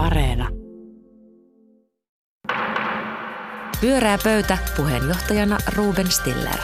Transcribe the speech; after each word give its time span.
Areena. 0.00 0.48
Pyörää 3.80 4.18
pöytä 4.24 4.58
puheenjohtajana 4.76 5.58
Ruben 5.76 6.10
Stiller. 6.10 6.58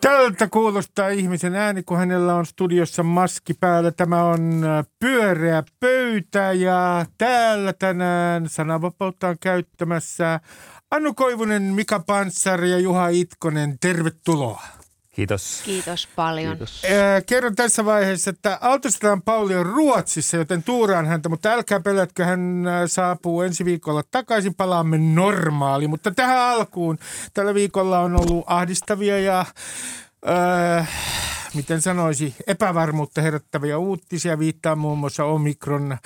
Tältä 0.00 0.48
kuulostaa 0.48 1.08
ihmisen 1.08 1.54
ääni, 1.54 1.82
kun 1.82 1.98
hänellä 1.98 2.34
on 2.34 2.46
studiossa 2.46 3.02
maski 3.02 3.54
päällä. 3.54 3.92
Tämä 3.92 4.24
on 4.24 4.64
äh, 4.64 4.86
pyöreä 4.98 5.62
pöytä 5.80 6.52
ja 6.52 7.06
täällä 7.18 7.72
tänään 7.72 8.48
sananvapautta 8.48 9.28
on 9.28 9.36
käyttämässä 9.40 10.40
Anu 10.90 11.14
Koivunen, 11.14 11.62
Mika 11.62 12.00
Panssari 12.00 12.70
ja 12.70 12.78
Juha 12.78 13.08
Itkonen. 13.08 13.78
Tervetuloa. 13.80 14.77
Kiitos. 15.18 15.62
Kiitos 15.64 16.08
paljon. 16.16 16.50
Kiitos. 16.56 16.82
Äh, 16.84 17.24
kerron 17.26 17.54
tässä 17.56 17.84
vaiheessa, 17.84 18.30
että 18.30 18.58
Aaltostetaan 18.60 19.22
Pauli 19.22 19.56
on 19.56 19.66
Ruotsissa, 19.66 20.36
joten 20.36 20.62
tuuraan 20.62 21.06
häntä, 21.06 21.28
mutta 21.28 21.52
älkää 21.52 21.80
pelätkö, 21.80 22.24
hän 22.24 22.64
saapuu 22.86 23.42
ensi 23.42 23.64
viikolla 23.64 24.02
takaisin, 24.10 24.54
palaamme 24.54 24.98
normaali. 24.98 25.88
Mutta 25.88 26.10
tähän 26.10 26.38
alkuun, 26.38 26.98
tällä 27.34 27.54
viikolla 27.54 28.00
on 28.00 28.20
ollut 28.20 28.44
ahdistavia 28.46 29.20
ja 29.20 29.44
äh, 30.28 30.88
miten 31.54 31.82
sanoisi, 31.82 32.34
epävarmuutta 32.46 33.22
herättäviä 33.22 33.78
uutisia, 33.78 34.38
viittaa 34.38 34.76
muun 34.76 34.98
muassa 34.98 35.24
omikron 35.24 35.98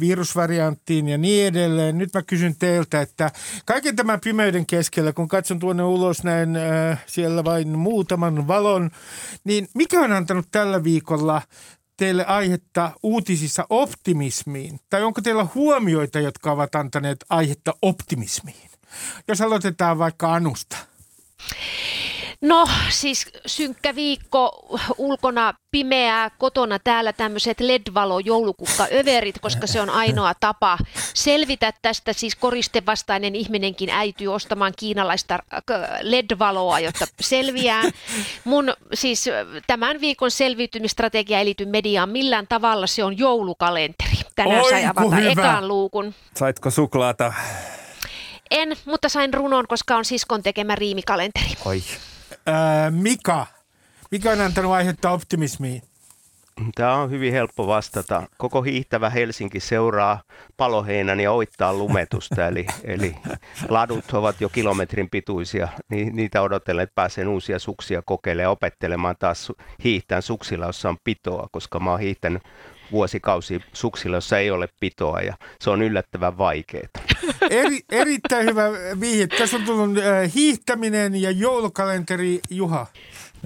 virusvarianttiin 0.00 1.08
ja 1.08 1.18
niin 1.18 1.46
edelleen. 1.46 1.98
Nyt 1.98 2.14
mä 2.14 2.22
kysyn 2.22 2.56
teiltä, 2.58 3.00
että 3.00 3.30
kaiken 3.64 3.96
tämän 3.96 4.20
pimeyden 4.20 4.66
keskellä, 4.66 5.12
kun 5.12 5.28
katson 5.28 5.58
tuonne 5.58 5.82
ulos 5.82 6.24
näin 6.24 6.56
äh, 6.56 7.04
siellä 7.06 7.44
vain 7.44 7.78
muutaman 7.78 8.48
valon, 8.48 8.90
niin 9.44 9.68
mikä 9.74 10.00
on 10.00 10.12
antanut 10.12 10.46
tällä 10.52 10.84
viikolla 10.84 11.42
teille 11.96 12.24
aihetta 12.24 12.90
uutisissa 13.02 13.66
optimismiin? 13.70 14.80
Tai 14.90 15.02
onko 15.02 15.20
teillä 15.20 15.46
huomioita, 15.54 16.20
jotka 16.20 16.52
ovat 16.52 16.74
antaneet 16.74 17.24
aihetta 17.30 17.74
optimismiin? 17.82 18.70
Jos 19.28 19.40
aloitetaan 19.40 19.98
vaikka 19.98 20.34
Anusta. 20.34 20.76
No 22.40 22.68
siis 22.88 23.26
synkkä 23.46 23.94
viikko, 23.94 24.78
ulkona 24.98 25.54
pimeää, 25.70 26.30
kotona 26.30 26.78
täällä 26.78 27.12
tämmöiset 27.12 27.60
LED-valo 27.60 28.18
joulukukka-överit, 28.18 29.38
koska 29.40 29.66
se 29.66 29.80
on 29.80 29.90
ainoa 29.90 30.32
tapa 30.40 30.78
selvitä 31.14 31.72
tästä. 31.82 32.12
Siis 32.12 32.36
koristevastainen 32.36 33.34
ihminenkin 33.34 33.90
äityy 33.90 34.28
ostamaan 34.34 34.72
kiinalaista 34.78 35.34
äh, 35.34 35.80
LED-valoa, 36.00 36.80
jotta 36.80 37.06
selviää. 37.20 37.82
Mun 38.44 38.74
siis 38.94 39.24
tämän 39.66 40.00
viikon 40.00 40.30
selviytymistrategia 40.30 41.38
ei 41.38 41.44
liity 41.44 41.64
mediaan 41.66 42.08
millään 42.08 42.46
tavalla, 42.46 42.86
se 42.86 43.04
on 43.04 43.18
joulukalenteri. 43.18 44.16
Tänään 44.34 44.60
Oi, 44.60 44.70
sai 44.70 44.84
avata 44.84 45.16
hyvä. 45.16 45.30
ekan 45.30 45.68
luukun. 45.68 46.14
Saitko 46.36 46.70
suklaata? 46.70 47.32
En, 48.50 48.76
mutta 48.84 49.08
sain 49.08 49.34
runon, 49.34 49.66
koska 49.66 49.96
on 49.96 50.04
siskon 50.04 50.42
tekemä 50.42 50.74
riimikalenteri. 50.74 51.50
Oi. 51.64 51.82
Ää, 52.46 52.90
Mika, 52.90 53.46
mikä 54.10 54.30
on 54.30 54.40
antanut 54.40 54.72
aihetta 54.72 55.10
optimismiin? 55.10 55.82
Tämä 56.74 56.94
on 56.94 57.10
hyvin 57.10 57.32
helppo 57.32 57.66
vastata. 57.66 58.22
Koko 58.38 58.62
hiihtävä 58.62 59.10
Helsinki 59.10 59.60
seuraa 59.60 60.22
paloheinän 60.56 61.20
ja 61.20 61.32
oittaa 61.32 61.74
lumetusta, 61.74 62.46
eli, 62.46 62.66
eli 62.84 63.16
ladut 63.68 64.12
ovat 64.12 64.40
jo 64.40 64.48
kilometrin 64.48 65.10
pituisia. 65.10 65.68
Ni, 65.90 66.04
niitä 66.04 66.42
odotellen, 66.42 66.82
että 66.82 66.94
pääsen 66.94 67.28
uusia 67.28 67.58
suksia 67.58 68.02
kokeilemaan 68.02 68.42
ja 68.42 68.50
opettelemaan 68.50 69.16
taas 69.18 69.52
hiihtään 69.84 70.22
suksilla, 70.22 70.66
jossa 70.66 70.88
on 70.88 70.98
pitoa, 71.04 71.48
koska 71.52 71.80
mä 71.80 71.90
oon 71.90 72.00
hiihtänyt 72.00 72.42
vuosikausi 72.92 73.60
suksilla, 73.72 74.16
jossa 74.16 74.38
ei 74.38 74.50
ole 74.50 74.68
pitoa 74.80 75.20
ja 75.20 75.36
se 75.60 75.70
on 75.70 75.82
yllättävän 75.82 76.38
vaikeaa. 76.38 76.88
Eri, 77.50 77.80
erittäin 77.90 78.46
hyvä 78.46 78.70
vihje. 79.00 79.26
Tässä 79.26 79.56
on 79.56 79.62
tullut 79.62 79.98
äh, 79.98 80.34
hiihtäminen 80.34 81.22
ja 81.22 81.30
joulukalenteri 81.30 82.40
Juha. 82.50 82.86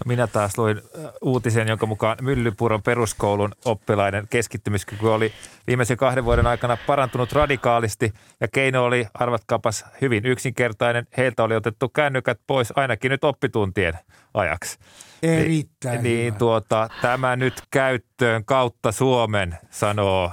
No 0.01 0.09
minä 0.09 0.27
taas 0.27 0.59
luin 0.59 0.77
äh, 0.77 1.11
uutisen, 1.23 1.69
jonka 1.69 1.87
mukaan 1.87 2.17
Myllypuron 2.21 2.83
peruskoulun 2.83 3.53
oppilaiden 3.65 4.29
keskittymiskyky 4.31 5.09
oli 5.09 5.33
viimeisen 5.67 5.97
kahden 5.97 6.25
vuoden 6.25 6.47
aikana 6.47 6.77
parantunut 6.87 7.33
radikaalisti 7.33 8.13
ja 8.41 8.49
keino 8.49 8.85
oli, 8.85 9.07
arvatkaapas, 9.15 9.85
hyvin 10.01 10.27
yksinkertainen. 10.27 11.07
Heiltä 11.17 11.43
oli 11.43 11.57
otettu 11.57 11.89
kännykät 11.89 12.41
pois 12.47 12.73
ainakin 12.77 13.11
nyt 13.11 13.25
oppituntien 13.25 13.95
ajaksi. 14.35 14.79
Erittäin 15.23 16.03
niin 16.03 16.27
hyvä. 16.27 16.39
tuota, 16.39 16.89
tämä 17.03 17.37
nyt 17.37 17.63
käyttöön 17.71 18.45
kautta 18.45 18.93
Suomen, 18.93 19.59
sanoo 19.71 20.33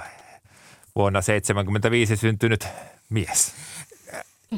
vuonna 0.96 1.22
1975 1.22 2.16
syntynyt 2.16 2.68
mies. 3.10 3.54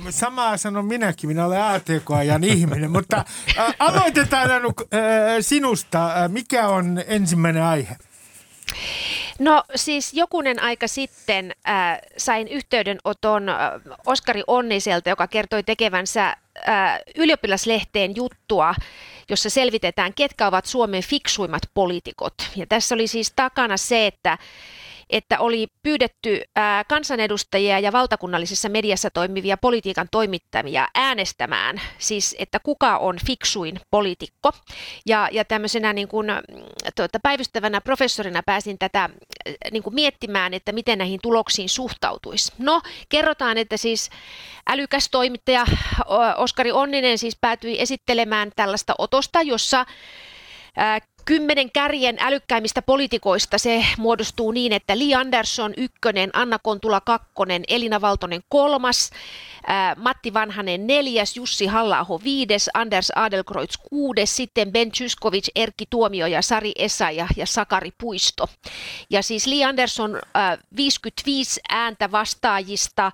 Samaa 0.10 0.58
sanon 0.58 0.86
minäkin, 0.86 1.30
minä 1.30 1.46
olen 1.46 1.64
ATK-ajan 1.64 2.44
ihminen, 2.44 2.92
mutta 2.92 3.26
aloitetaan 3.80 4.52
Anu 4.52 4.74
sinusta. 5.42 6.10
Mikä 6.28 6.68
on 6.68 7.04
ensimmäinen 7.08 7.64
aihe? 7.64 7.96
No 9.40 9.64
siis 9.76 10.14
jokunen 10.14 10.62
aika 10.62 10.88
sitten 10.88 11.56
äh, 11.70 12.00
sain 12.18 12.48
yhteydenoton 12.48 13.50
äh, 13.50 13.56
Oskari 14.06 14.44
Onniselta, 14.48 15.10
joka 15.10 15.28
kertoi 15.28 15.64
tekevänsä 15.64 16.28
äh, 16.28 17.00
ylioppilaslehteen 17.16 18.16
juttua, 18.16 18.76
jossa 19.30 19.50
selvitetään, 19.50 20.14
ketkä 20.14 20.48
ovat 20.48 20.66
Suomen 20.66 21.04
fiksuimmat 21.04 21.64
poliitikot. 21.74 22.34
Ja 22.56 22.66
tässä 22.66 22.96
oli 22.96 23.08
siis 23.08 23.34
takana 23.36 23.78
se, 23.78 24.08
että 24.08 24.38
että 25.10 25.40
oli 25.40 25.68
pyydetty 25.84 26.42
kansanedustajia 26.88 27.80
ja 27.80 27.92
valtakunnallisessa 27.92 28.70
mediassa 28.70 29.10
toimivia 29.10 29.58
politiikan 29.58 30.08
toimittamia 30.12 30.88
äänestämään, 30.96 31.82
siis 31.98 32.36
että 32.40 32.60
kuka 32.60 32.98
on 32.98 33.18
fiksuin 33.26 33.80
poliitikko. 33.92 34.52
Ja, 35.06 35.30
ja 35.32 35.46
tämmöisenä 35.46 35.94
niin 35.94 36.08
kuin, 36.08 36.28
tuota, 36.96 37.20
päivystävänä 37.24 37.82
professorina 37.82 38.44
pääsin 38.46 38.80
tätä 38.80 39.10
niin 39.72 39.84
kuin 39.84 39.96
miettimään, 39.96 40.54
että 40.54 40.72
miten 40.72 40.98
näihin 40.98 41.20
tuloksiin 41.24 41.70
suhtautuisi. 41.70 42.52
No, 42.58 42.82
kerrotaan, 43.10 43.58
että 43.58 43.78
siis 43.78 44.10
älykäs 44.70 45.10
toimittaja 45.10 45.66
Oskari 46.38 46.72
Onninen 46.72 47.18
siis 47.18 47.38
päätyi 47.42 47.82
esittelemään 47.82 48.52
tällaista 48.56 48.94
otosta, 48.98 49.42
jossa 49.42 49.86
kymmenen 51.26 51.72
kärjen 51.72 52.18
älykkäimmistä 52.20 52.82
poliitikoista 52.82 53.58
se 53.58 53.86
muodostuu 53.98 54.52
niin, 54.52 54.74
että 54.74 54.98
Li 54.98 55.16
Andersson 55.16 55.74
ykkönen, 55.78 56.30
Anna 56.34 56.60
Kontula 56.60 57.02
kakkonen, 57.02 57.64
Elina 57.68 58.02
Valtonen 58.02 58.42
kolmas, 58.50 59.12
ää, 59.68 59.96
Matti 59.96 60.34
Vanhanen 60.34 60.88
neljäs, 60.88 61.38
Jussi 61.38 61.66
halla 61.66 62.06
viides, 62.24 62.70
Anders 62.74 63.12
Adelkreutz 63.16 63.78
kuudes, 63.90 64.36
sitten 64.36 64.72
Ben 64.72 64.92
Zyskovic, 64.92 65.48
Erkki 65.56 65.86
Tuomioja, 65.90 66.42
Sari 66.42 66.72
Esa 66.76 67.12
ja, 67.12 67.28
ja 67.36 67.46
Sakari 67.46 67.92
Puisto. 67.98 68.50
Ja 69.10 69.24
siis 69.24 69.48
Li 69.48 69.64
Andersson 69.64 70.20
ää, 70.34 70.58
55 70.76 71.62
ääntä 71.70 72.12
vastaajista, 72.12 73.12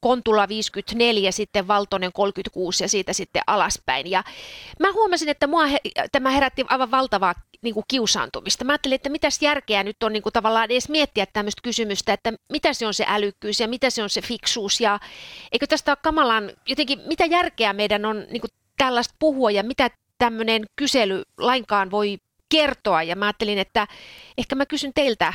Kontula 0.00 0.48
54, 0.48 1.32
sitten 1.32 1.68
Valtonen 1.68 2.12
36 2.12 2.84
ja 2.84 2.88
siitä 2.88 3.12
sitten 3.12 3.42
alaspäin. 3.46 4.10
Ja 4.10 4.24
mä 4.80 4.92
huomasin, 4.92 5.28
että 5.28 5.46
mua 5.46 5.66
he, 5.66 5.78
tämä 6.12 6.30
herätti 6.30 6.64
aivan 6.68 6.90
valtavaa 6.90 7.34
niin 7.62 7.74
kuin 7.74 7.84
kiusaantumista. 7.88 8.64
Mä 8.64 8.72
ajattelin, 8.72 8.94
että 8.94 9.08
mitäs 9.08 9.42
järkeä 9.42 9.84
nyt 9.84 10.02
on 10.02 10.12
niin 10.12 10.22
kuin 10.22 10.32
tavallaan 10.32 10.70
edes 10.70 10.88
miettiä 10.88 11.26
tämmöistä 11.32 11.62
kysymystä, 11.62 12.12
että 12.12 12.32
mitä 12.52 12.72
se 12.72 12.86
on 12.86 12.94
se 12.94 13.04
älykkyys 13.08 13.60
ja 13.60 13.68
mitä 13.68 13.90
se 13.90 14.02
on 14.02 14.10
se 14.10 14.20
fiksuus 14.20 14.80
ja 14.80 15.00
eikö 15.52 15.66
tästä 15.66 15.92
ole 15.92 15.98
kamalan, 16.02 16.50
jotenkin 16.66 17.00
mitä 17.06 17.24
järkeä 17.24 17.72
meidän 17.72 18.04
on 18.04 18.26
niin 18.30 18.40
kuin 18.40 18.50
tällaista 18.76 19.14
puhua 19.18 19.50
ja 19.50 19.62
mitä 19.62 19.90
tämmöinen 20.18 20.64
kysely 20.76 21.22
lainkaan 21.38 21.90
voi 21.90 22.18
kertoa. 22.48 23.02
Ja 23.02 23.16
mä 23.16 23.24
ajattelin, 23.26 23.58
että 23.58 23.86
ehkä 24.38 24.54
mä 24.54 24.66
kysyn 24.66 24.92
teiltä 24.94 25.32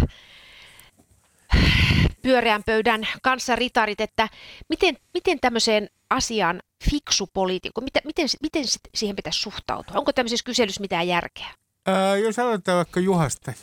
pyöreän 2.21 2.63
pöydän 2.65 3.07
kanssa 3.21 3.55
ritarit, 3.55 4.01
että 4.01 4.29
miten, 4.69 4.97
miten 5.13 5.39
tämmöiseen 5.39 5.89
asiaan 6.09 6.61
fiksu 6.89 7.29
poliitikko, 7.33 7.81
miten, 7.81 8.01
miten, 8.05 8.27
miten 8.41 8.63
siihen 8.95 9.15
pitäisi 9.15 9.39
suhtautua? 9.39 9.97
Onko 9.97 10.13
tämmöisessä 10.13 10.45
kyselyssä 10.45 10.81
mitään 10.81 11.07
järkeä? 11.07 11.62
Ää, 11.85 12.17
jos 12.17 12.39
aloitetaan 12.39 12.77
vaikka 12.77 12.99
Juhasta. 12.99 13.53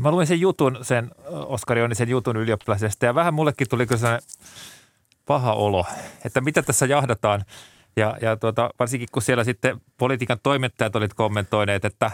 Mä 0.00 0.10
luin 0.10 0.26
sen 0.26 0.40
jutun, 0.40 0.78
sen 0.82 1.10
Oskari 1.26 1.82
Onnisen 1.82 2.08
jutun 2.08 2.36
ylioppilaisesta 2.36 3.06
ja 3.06 3.14
vähän 3.14 3.34
mullekin 3.34 3.68
tuli 3.68 3.86
kyllä 3.86 4.18
paha 5.26 5.52
olo, 5.52 5.86
että 6.24 6.40
mitä 6.40 6.62
tässä 6.62 6.86
jahdataan. 6.86 7.44
Ja, 7.96 8.16
ja 8.20 8.36
tuota, 8.36 8.70
varsinkin 8.78 9.08
kun 9.12 9.22
siellä 9.22 9.44
sitten 9.44 9.80
politiikan 9.98 10.38
toimittajat 10.42 10.96
olit 10.96 11.14
kommentoineet, 11.14 11.84
että 11.84 12.10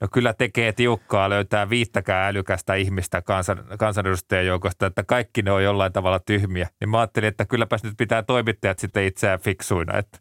no 0.00 0.08
kyllä 0.12 0.32
tekee 0.32 0.72
tiukkaa 0.72 1.30
löytää 1.30 1.70
viittäkään 1.70 2.28
älykästä 2.28 2.74
ihmistä 2.74 3.22
kansan, 3.22 3.64
kansanedustajien 3.78 4.46
joukosta, 4.46 4.86
että 4.86 5.04
kaikki 5.04 5.42
ne 5.42 5.52
on 5.52 5.64
jollain 5.64 5.92
tavalla 5.92 6.18
tyhmiä. 6.18 6.68
Niin 6.80 6.88
mä 6.88 6.98
ajattelin, 6.98 7.28
että 7.28 7.44
kylläpäs 7.44 7.82
nyt 7.82 7.94
pitää 7.96 8.22
toimittajat 8.22 8.78
sitten 8.78 9.04
itseään 9.04 9.40
fiksuina. 9.40 9.98
Että 9.98 10.18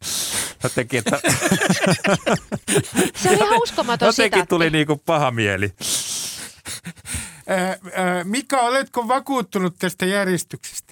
jotenkin, 0.64 1.00
että 1.00 1.20
Se 3.16 3.30
oli 3.30 3.38
ihan 3.38 3.62
uskomaton 3.62 4.06
jotenkin 4.08 4.26
sitaatti. 4.26 4.50
tuli 4.50 4.70
niin 4.70 4.88
kuin 4.88 5.00
paha 5.06 5.32
mieli. 5.32 5.74
Mika, 8.24 8.60
oletko 8.60 9.08
vakuuttunut 9.08 9.76
tästä 9.80 10.06
järjestyksestä? 10.06 10.89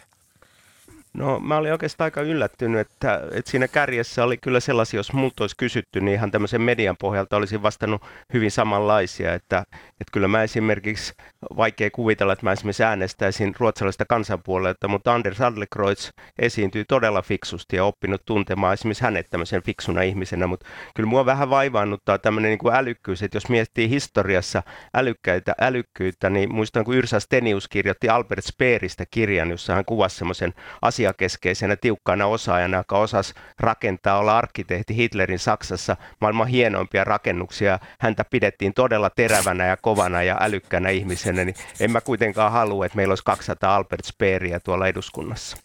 No 1.18 1.40
mä 1.40 1.58
olin 1.58 1.72
oikeastaan 1.72 2.06
aika 2.06 2.22
yllättynyt, 2.22 2.82
että, 2.82 3.22
että 3.32 3.52
siinä 3.52 3.68
kärjessä 3.68 4.24
oli 4.24 4.38
kyllä 4.38 4.60
sellaisia, 4.60 4.98
jos 4.98 5.14
multa 5.14 5.44
olisi 5.44 5.56
kysytty, 5.58 6.02
niin 6.02 6.14
ihan 6.14 6.32
tämmöisen 6.32 6.62
median 6.62 6.96
pohjalta 7.00 7.38
olisin 7.38 7.64
vastannut 7.64 8.02
hyvin 8.34 8.52
samanlaisia, 8.52 9.34
että, 9.34 9.64
että 9.70 10.12
kyllä 10.12 10.28
mä 10.28 10.44
esimerkiksi, 10.44 11.14
vaikea 11.58 11.90
kuvitella, 11.92 12.34
että 12.34 12.46
mä 12.46 12.52
esimerkiksi 12.52 12.84
äänestäisin 12.84 13.56
ruotsalaista 13.60 14.06
kansanpuolelta, 14.06 14.88
mutta 14.88 15.14
Anders 15.14 15.42
Adlercreutz 15.42 16.10
esiintyy 16.40 16.86
todella 16.86 17.22
fiksusti 17.22 17.76
ja 17.76 17.86
oppinut 17.86 18.22
tuntemaan 18.26 18.74
esimerkiksi 18.74 19.04
hänet 19.04 19.28
tämmöisen 19.30 19.64
fiksuna 19.64 20.02
ihmisenä, 20.02 20.48
mutta 20.48 20.66
kyllä 20.96 21.10
mua 21.10 21.26
vähän 21.26 21.50
vaivaannuttaa 21.50 22.18
tämmöinen 22.18 22.50
niin 22.50 22.60
kuin 22.60 22.76
älykkyys, 22.76 23.24
että 23.24 23.36
jos 23.36 23.50
miettii 23.50 23.90
historiassa 23.90 24.64
älykkäitä, 24.94 25.56
älykkyyttä, 25.62 26.30
niin 26.30 26.54
muistan 26.54 26.86
kun 26.86 26.96
Yrsa 26.96 27.20
Stenius 27.20 27.68
kirjoitti 27.68 28.10
Albert 28.10 28.46
Speeristä 28.46 29.06
kirjan, 29.12 29.50
jossa 29.50 29.76
hän 29.76 29.86
kuvasi 29.86 30.18
semmoisen 30.18 30.54
asian 30.82 31.07
asiakeskeisenä 31.08 31.76
tiukkana 31.76 32.26
osaajana, 32.26 32.78
joka 32.78 32.98
osasi 32.98 33.34
rakentaa, 33.60 34.18
olla 34.18 34.38
arkkitehti 34.38 34.96
Hitlerin 34.96 35.40
Saksassa 35.40 35.98
maailman 36.22 36.48
hienoimpia 36.48 37.04
rakennuksia. 37.04 37.80
Häntä 38.00 38.24
pidettiin 38.30 38.74
todella 38.74 39.10
terävänä 39.10 39.66
ja 39.66 39.78
kovana 39.78 40.24
ja 40.24 40.38
älykkänä 40.42 40.90
ihmisenä, 40.90 41.46
niin 41.46 41.56
en 41.80 41.92
mä 41.92 42.02
kuitenkaan 42.02 42.52
halua, 42.52 42.86
että 42.86 42.96
meillä 42.96 43.12
olisi 43.12 43.24
200 43.24 43.76
Albert 43.76 44.06
Speeriä 44.06 44.60
tuolla 44.60 44.88
eduskunnassa. 44.88 45.58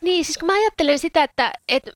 Niin, 0.00 0.24
siis 0.24 0.38
kun 0.38 0.46
mä 0.46 0.52
ajattelen 0.52 0.98
sitä, 0.98 1.22
että, 1.22 1.52
että, 1.68 1.90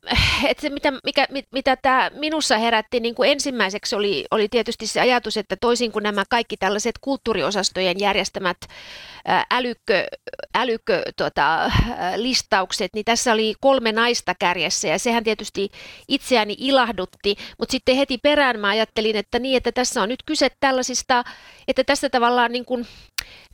että 0.48 0.60
se 0.60 0.68
mitä, 0.70 0.92
mikä, 1.04 1.26
mitä 1.52 1.76
tämä 1.76 2.10
minussa 2.14 2.58
herätti 2.58 3.00
niin 3.00 3.14
kuin 3.14 3.30
ensimmäiseksi 3.30 3.96
oli, 3.96 4.24
oli 4.30 4.48
tietysti 4.48 4.86
se 4.86 5.00
ajatus, 5.00 5.36
että 5.36 5.56
toisin 5.60 5.92
kuin 5.92 6.02
nämä 6.02 6.24
kaikki 6.30 6.56
tällaiset 6.56 6.94
kulttuuriosastojen 7.00 8.00
järjestämät 8.00 8.56
älykkö, 9.50 10.06
älykkö 10.54 11.02
tota, 11.16 11.72
listaukset, 12.16 12.90
niin 12.94 13.04
tässä 13.04 13.32
oli 13.32 13.54
kolme 13.60 13.92
naista 13.92 14.34
kärjessä 14.38 14.88
ja 14.88 14.98
sehän 14.98 15.24
tietysti 15.24 15.68
itseäni 16.08 16.56
ilahdutti, 16.58 17.36
mutta 17.58 17.72
sitten 17.72 17.96
heti 17.96 18.18
perään 18.18 18.60
mä 18.60 18.68
ajattelin, 18.68 19.16
että 19.16 19.38
niin, 19.38 19.56
että 19.56 19.72
tässä 19.72 20.02
on 20.02 20.08
nyt 20.08 20.22
kyse 20.26 20.48
tällaisista, 20.60 21.24
että 21.68 21.84
tässä 21.84 22.10
tavallaan 22.10 22.52
niin 22.52 22.64
kuin, 22.64 22.86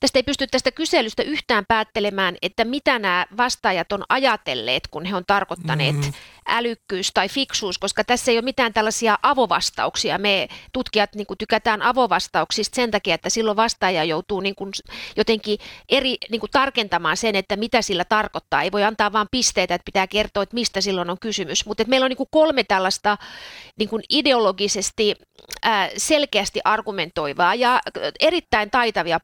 tästä 0.00 0.18
ei 0.18 0.22
pysty 0.22 0.46
tästä 0.46 0.70
kyselystä 0.70 1.22
yhtään 1.22 1.64
päättelemään, 1.68 2.36
että 2.42 2.64
mitä 2.64 2.98
nämä 2.98 3.26
vastaajat 3.36 3.92
on 3.92 4.04
ajatelleet, 4.08 4.88
kun 4.90 5.04
he 5.04 5.16
on 5.16 5.24
tarkoittaneet 5.26 5.96
mm-hmm 5.96 6.12
älykkyys 6.48 7.10
tai 7.14 7.28
fiksuus, 7.28 7.78
koska 7.78 8.04
tässä 8.04 8.30
ei 8.30 8.36
ole 8.36 8.44
mitään 8.44 8.72
tällaisia 8.72 9.18
avovastauksia. 9.22 10.18
Me 10.18 10.48
tutkijat 10.72 11.14
niin 11.14 11.26
kuin, 11.26 11.38
tykätään 11.38 11.82
avovastauksista 11.82 12.76
sen 12.76 12.90
takia, 12.90 13.14
että 13.14 13.30
silloin 13.30 13.56
vastaaja 13.56 14.04
joutuu 14.04 14.40
niin 14.40 14.54
kuin, 14.54 14.72
jotenkin 15.16 15.58
eri, 15.88 16.16
niin 16.30 16.40
kuin, 16.40 16.50
tarkentamaan 16.50 17.16
sen, 17.16 17.36
että 17.36 17.56
mitä 17.56 17.82
sillä 17.82 18.04
tarkoittaa. 18.04 18.62
Ei 18.62 18.72
voi 18.72 18.84
antaa 18.84 19.12
vain 19.12 19.28
pisteitä, 19.30 19.74
että 19.74 19.84
pitää 19.84 20.06
kertoa, 20.06 20.42
että 20.42 20.54
mistä 20.54 20.80
silloin 20.80 21.10
on 21.10 21.18
kysymys. 21.20 21.66
Mutta 21.66 21.84
meillä 21.86 22.04
on 22.04 22.10
niin 22.10 22.16
kuin, 22.16 22.28
kolme 22.30 22.64
tällaista 22.64 23.16
niin 23.78 23.88
kuin, 23.88 24.02
ideologisesti 24.10 25.14
ää, 25.62 25.88
selkeästi 25.96 26.60
argumentoivaa 26.64 27.54
ja 27.54 27.80
erittäin 28.20 28.70
taitavia 28.70 29.20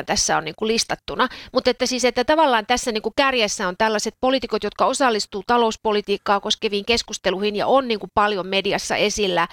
poliitikkojahan 0.00 0.06
tässä 0.06 0.36
on 0.36 0.44
niin 0.44 0.54
kuin, 0.56 0.68
listattuna. 0.68 1.28
Mutta 1.52 1.70
että 1.70 1.86
siis, 1.86 2.04
että 2.04 2.24
tavallaan 2.24 2.66
tässä 2.66 2.92
niin 2.92 3.02
kuin, 3.02 3.12
kärjessä 3.16 3.68
on 3.68 3.76
tällaiset 3.76 4.14
poliitikot, 4.20 4.64
jotka 4.64 4.86
osallistuu 4.86 5.42
talouspolitiikkaan, 5.46 6.40
koskeviin 6.40 6.84
keskusteluihin 6.84 7.56
ja 7.56 7.66
on 7.66 7.88
niin 7.88 8.00
kuin 8.00 8.10
paljon 8.14 8.46
mediassa 8.46 8.96
esillä 8.96 9.48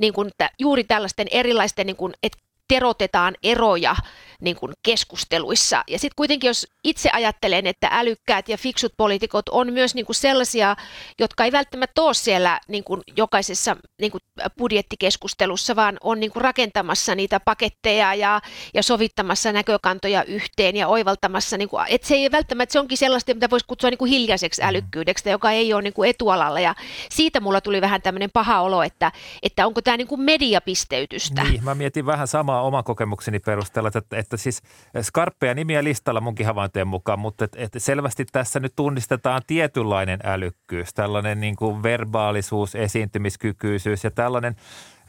niin 0.00 0.12
kuin 0.12 0.30
juuri 0.58 0.84
tällaisten 0.84 1.26
erilaisten, 1.30 1.86
niin 1.86 1.96
kuin, 1.96 2.12
että 2.22 2.38
terotetaan 2.68 3.34
eroja 3.42 3.96
niin 4.40 4.56
kuin 4.56 4.72
keskusteluissa. 4.82 5.84
Ja 5.88 5.98
sitten 5.98 6.16
kuitenkin, 6.16 6.48
jos 6.48 6.66
itse 6.84 7.10
ajattelen, 7.12 7.66
että 7.66 7.88
älykkäät 7.92 8.48
ja 8.48 8.58
fiksut 8.58 8.92
poliitikot 8.96 9.48
on 9.48 9.72
myös 9.72 9.94
niin 9.94 10.06
kuin 10.06 10.16
sellaisia, 10.16 10.76
jotka 11.20 11.44
ei 11.44 11.52
välttämättä 11.52 12.02
ole 12.02 12.14
siellä 12.14 12.60
niin 12.68 12.84
kuin 12.84 13.00
jokaisessa 13.16 13.76
niin 14.00 14.10
kuin 14.10 14.20
budjettikeskustelussa, 14.58 15.76
vaan 15.76 15.96
on 16.02 16.20
niin 16.20 16.32
kuin 16.32 16.42
rakentamassa 16.42 17.14
niitä 17.14 17.40
paketteja 17.40 18.14
ja, 18.14 18.40
ja 18.74 18.82
sovittamassa 18.82 19.52
näkökantoja 19.52 20.24
yhteen 20.24 20.76
ja 20.76 20.88
oivaltamassa. 20.88 21.56
Niin 21.56 21.68
kuin, 21.68 21.84
että 21.88 22.06
se 22.06 22.14
ei 22.14 22.30
välttämättä, 22.30 22.72
se 22.72 22.80
onkin 22.80 22.98
sellaista, 22.98 23.34
mitä 23.34 23.50
voisi 23.50 23.66
kutsua 23.66 23.90
niin 23.90 23.98
kuin 23.98 24.10
hiljaiseksi 24.10 24.62
mm. 24.62 24.68
älykkyydeksi, 24.68 25.30
joka 25.30 25.50
ei 25.50 25.74
ole 25.74 25.82
niin 25.82 25.92
kuin 25.92 26.10
etualalla. 26.10 26.60
Ja 26.60 26.74
siitä 27.10 27.40
mulla 27.40 27.60
tuli 27.60 27.80
vähän 27.80 28.02
tämmöinen 28.02 28.30
paha 28.32 28.60
olo, 28.60 28.82
että, 28.82 29.12
että 29.42 29.66
onko 29.66 29.82
tämä 29.82 29.96
niin 29.96 30.06
kuin 30.06 30.20
mediapisteytystä. 30.20 31.44
Niin, 31.44 31.64
mä 31.64 31.74
mietin 31.74 32.06
vähän 32.06 32.28
samaa 32.28 32.53
oman 32.60 32.84
kokemukseni 32.84 33.40
perusteella, 33.40 33.90
että, 33.94 34.18
että 34.18 34.36
siis 34.36 34.62
skarppeja 35.02 35.54
nimiä 35.54 35.84
listalla 35.84 36.20
munkin 36.20 36.46
havaintojen 36.46 36.88
mukaan, 36.88 37.18
mutta 37.18 37.44
että, 37.44 37.58
että 37.60 37.78
selvästi 37.78 38.24
tässä 38.32 38.60
nyt 38.60 38.72
tunnistetaan 38.76 39.42
tietynlainen 39.46 40.20
älykkyys, 40.24 40.94
tällainen 40.94 41.40
niin 41.40 41.56
kuin 41.56 41.82
verbaalisuus, 41.82 42.74
esiintymiskykyisyys 42.74 44.04
ja 44.04 44.10
tällainen 44.10 44.56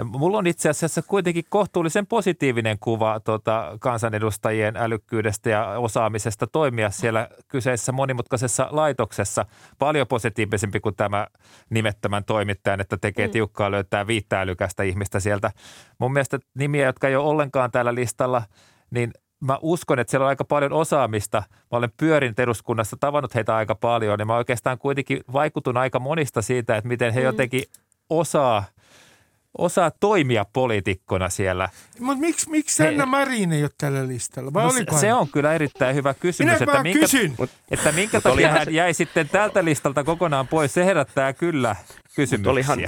Mulla 0.03 0.37
on 0.37 0.47
itse 0.47 0.69
asiassa 0.69 1.01
kuitenkin 1.01 1.43
kohtuullisen 1.49 2.07
positiivinen 2.07 2.77
kuva 2.79 3.19
tota, 3.19 3.77
kansanedustajien 3.79 4.77
älykkyydestä 4.77 5.49
ja 5.49 5.65
osaamisesta 5.67 6.47
toimia 6.47 6.89
siellä 6.89 7.29
kyseisessä 7.47 7.91
monimutkaisessa 7.91 8.67
laitoksessa. 8.71 9.45
Paljon 9.79 10.07
positiivisempi 10.07 10.79
kuin 10.79 10.95
tämä 10.95 11.27
nimettömän 11.69 12.23
toimittajan, 12.23 12.81
että 12.81 12.97
tekee 12.97 13.27
mm. 13.27 13.31
tiukkaa 13.31 13.71
löytää 13.71 14.07
viittä 14.07 14.41
älykästä 14.41 14.83
ihmistä 14.83 15.19
sieltä. 15.19 15.51
Mun 15.99 16.13
mielestä 16.13 16.39
nimiä, 16.55 16.85
jotka 16.85 17.07
ei 17.07 17.15
ole 17.15 17.29
ollenkaan 17.29 17.71
täällä 17.71 17.95
listalla, 17.95 18.41
niin 18.91 19.11
mä 19.39 19.59
uskon, 19.61 19.99
että 19.99 20.11
siellä 20.11 20.25
on 20.25 20.29
aika 20.29 20.45
paljon 20.45 20.73
osaamista. 20.73 21.43
Mä 21.71 21.77
olen 21.77 21.91
pyörinyt 21.97 22.39
eduskunnassa, 22.39 22.97
tavannut 22.99 23.35
heitä 23.35 23.55
aika 23.55 23.75
paljon 23.75 24.19
ja 24.19 24.25
mä 24.25 24.35
oikeastaan 24.35 24.77
kuitenkin 24.77 25.19
vaikutun 25.33 25.77
aika 25.77 25.99
monista 25.99 26.41
siitä, 26.41 26.77
että 26.77 26.87
miten 26.87 27.13
he 27.13 27.19
mm. 27.19 27.25
jotenkin 27.25 27.63
osaa– 28.09 28.63
osaa 29.57 29.91
toimia 29.91 30.45
poliitikkona 30.53 31.29
siellä. 31.29 31.69
Mutta 31.99 32.21
miksi, 32.21 32.49
miksi 32.49 32.75
Sanna 32.75 33.05
Marin 33.05 33.53
ei 33.53 33.63
ole 33.63 33.71
tällä 33.77 34.07
listalla? 34.07 34.53
Vai 34.53 34.63
no, 34.63 34.97
se 34.99 35.13
on 35.13 35.27
kyllä 35.27 35.53
erittäin 35.53 35.95
hyvä 35.95 36.13
kysymys. 36.13 36.59
Minä 36.59 36.71
että 36.71 36.83
minkä, 36.83 36.99
kysyn. 36.99 37.35
Että 37.71 37.91
minkä 37.91 38.21
takia 38.21 38.51
hän 38.51 38.73
jäi 38.73 38.93
sitten 38.93 39.29
tältä 39.29 39.65
listalta 39.65 40.03
kokonaan 40.03 40.47
pois, 40.47 40.73
se 40.73 40.85
herättää 40.85 41.33
kyllä 41.33 41.75
kysymyksiä. 42.15 42.51
olihan 42.51 42.79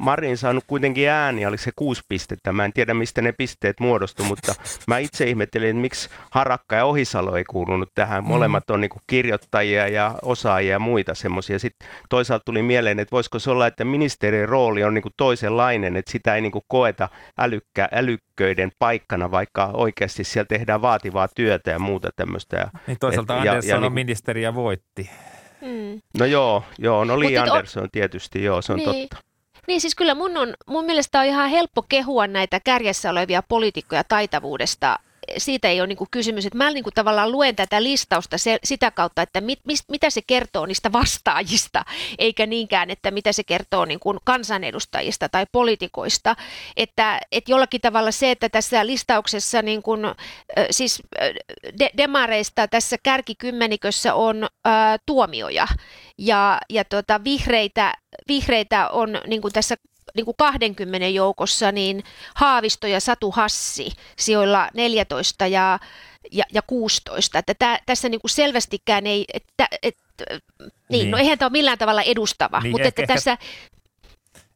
Marin 0.00 0.38
saanut 0.38 0.64
kuitenkin 0.66 1.08
ääni, 1.08 1.46
oli 1.46 1.58
se 1.58 1.70
kuusi 1.76 2.02
pistettä. 2.08 2.52
Mä 2.52 2.64
en 2.64 2.72
tiedä, 2.72 2.94
mistä 2.94 3.22
ne 3.22 3.32
pisteet 3.32 3.80
muodostu, 3.80 4.24
mutta 4.24 4.54
mä 4.88 4.98
itse 4.98 5.24
ihmettelin, 5.24 5.68
että 5.68 5.80
miksi 5.80 6.08
Harakka 6.30 6.76
ja 6.76 6.84
Ohisalo 6.84 7.36
ei 7.36 7.44
kuulunut 7.44 7.88
tähän. 7.94 8.24
Mm. 8.24 8.28
Molemmat 8.28 8.70
on 8.70 8.80
niin 8.80 8.90
kirjoittajia 9.06 9.88
ja 9.88 10.14
osaajia 10.22 10.72
ja 10.72 10.78
muita 10.78 11.14
semmoisia. 11.14 11.58
Sitten 11.58 11.88
toisaalta 12.08 12.42
tuli 12.44 12.62
mieleen, 12.62 12.98
että 12.98 13.12
voisiko 13.12 13.38
se 13.38 13.50
olla, 13.50 13.66
että 13.66 13.84
ministerin 13.84 14.48
rooli 14.48 14.84
on 14.84 14.94
niin 14.94 15.04
toisenlainen, 15.16 15.96
että 15.96 16.12
sitä 16.12 16.34
ei 16.34 16.40
niin 16.40 16.52
koeta 16.68 17.08
älykkä, 17.38 17.88
älykköiden 17.92 18.72
paikkana, 18.78 19.30
vaikka 19.30 19.70
oikeasti 19.74 20.24
siellä 20.24 20.46
tehdään 20.48 20.82
vaativaa 20.82 21.28
työtä 21.34 21.70
ja 21.70 21.78
muuta 21.78 22.08
tämmöistä. 22.16 22.70
Niin 22.86 22.98
toisaalta 23.00 23.34
et, 23.34 23.40
Andersson 23.40 23.68
ja, 23.68 23.72
ja, 23.72 23.76
on 23.76 23.82
niin, 23.82 23.92
ministeri 23.92 24.42
ja 24.42 24.54
voitti. 24.54 25.10
Mm. 25.64 26.00
No 26.18 26.24
joo, 26.24 26.62
joo, 26.78 27.04
no 27.04 27.20
Li 27.20 27.38
Andersson 27.38 27.82
on... 27.82 27.88
tietysti, 27.92 28.44
joo, 28.44 28.62
se 28.62 28.72
on 28.72 28.78
niin. 28.78 29.08
totta. 29.08 29.24
Niin 29.66 29.80
siis 29.80 29.94
kyllä 29.94 30.14
mun, 30.14 30.36
on, 30.36 30.54
mun 30.66 30.84
mielestä 30.84 31.20
on 31.20 31.26
ihan 31.26 31.50
helppo 31.50 31.82
kehua 31.82 32.26
näitä 32.26 32.60
kärjessä 32.60 33.10
olevia 33.10 33.42
poliitikkoja 33.42 34.04
taitavuudesta 34.04 34.98
siitä 35.38 35.68
ei 35.68 35.80
ole 35.80 35.86
niin 35.86 35.96
kuin 35.96 36.08
kysymys, 36.10 36.46
että 36.46 36.58
mä 36.58 36.70
niin 36.70 36.84
kuin 36.84 36.94
tavallaan 36.94 37.32
luen 37.32 37.56
tätä 37.56 37.82
listausta 37.82 38.38
se, 38.38 38.58
sitä 38.64 38.90
kautta, 38.90 39.22
että 39.22 39.40
mit, 39.40 39.60
mist, 39.64 39.84
mitä 39.88 40.10
se 40.10 40.20
kertoo 40.26 40.66
niistä 40.66 40.92
vastaajista, 40.92 41.84
eikä 42.18 42.46
niinkään, 42.46 42.90
että 42.90 43.10
mitä 43.10 43.32
se 43.32 43.44
kertoo 43.44 43.84
niin 43.84 44.00
kuin 44.00 44.18
kansanedustajista 44.24 45.28
tai 45.28 45.46
poliitikoista. 45.52 46.36
Että, 46.76 47.20
että 47.32 47.52
jollakin 47.52 47.80
tavalla 47.80 48.10
se, 48.10 48.30
että 48.30 48.48
tässä 48.48 48.86
listauksessa 48.86 49.62
niin 49.62 49.82
kuin, 49.82 50.00
siis 50.70 51.02
de, 51.78 51.90
demareista 51.96 52.68
tässä 52.68 52.96
kärkikymmenikössä 53.02 54.14
on 54.14 54.48
ää, 54.64 54.96
tuomioja 55.06 55.66
ja, 56.18 56.58
ja 56.70 56.84
tota, 56.84 57.24
vihreitä, 57.24 57.94
vihreitä 58.28 58.88
on 58.88 59.20
niin 59.26 59.42
kuin 59.42 59.52
tässä 59.52 59.76
niin 60.14 60.24
kuin 60.24 60.36
20 60.38 61.08
joukossa 61.08 61.72
niin 61.72 62.04
Haavisto 62.34 62.86
ja 62.86 63.00
Satu 63.00 63.30
Hassi 63.30 63.92
sijoilla 64.18 64.68
14 64.74 65.46
ja, 65.46 65.78
ja, 66.32 66.44
ja 66.52 66.62
16. 66.62 67.38
Että 67.38 67.54
tä, 67.54 67.78
tässä 67.86 68.08
niin 68.08 68.20
kuin 68.20 68.30
selvästikään 68.30 69.06
ei, 69.06 69.24
että, 69.34 69.68
et, 69.82 69.96
niin, 70.60 70.70
niin, 70.88 71.10
no 71.10 71.18
eihän 71.18 71.38
tämä 71.38 71.46
ole 71.46 71.52
millään 71.52 71.78
tavalla 71.78 72.02
edustava, 72.02 72.60
niin, 72.60 72.70
mutta 72.70 72.86
ehkä, 72.86 73.02
että 73.02 73.14
tässä... 73.14 73.38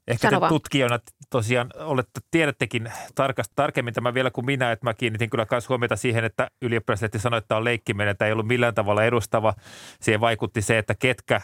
Ehkä 0.09 0.31
te 0.31 0.37
tutkijana 0.49 0.99
tosiaan 1.31 1.71
olette, 1.79 2.21
tiedättekin 2.31 2.93
tarkast, 3.15 3.53
tarkemmin 3.57 3.95
tämä 3.95 4.15
vielä 4.15 4.31
kuin 4.31 4.45
minä, 4.45 4.73
että 4.73 4.87
mä 4.87 4.95
kiinnitin 4.95 5.31
kyllä 5.31 5.47
myös 5.51 5.69
huomiota 5.69 5.97
siihen, 5.97 6.25
että 6.25 6.51
ylioppilaslehti 6.63 7.19
sanoi, 7.19 7.39
että 7.39 7.49
tämä 7.49 7.57
on 7.57 7.65
leikkiminen, 7.65 8.09
että 8.09 8.27
ei 8.27 8.33
ollut 8.33 8.47
millään 8.47 8.75
tavalla 8.75 9.05
edustava. 9.05 9.55
Siihen 10.01 10.21
vaikutti 10.21 10.63
se, 10.63 10.79
että 10.79 10.95
ketkä 10.95 11.41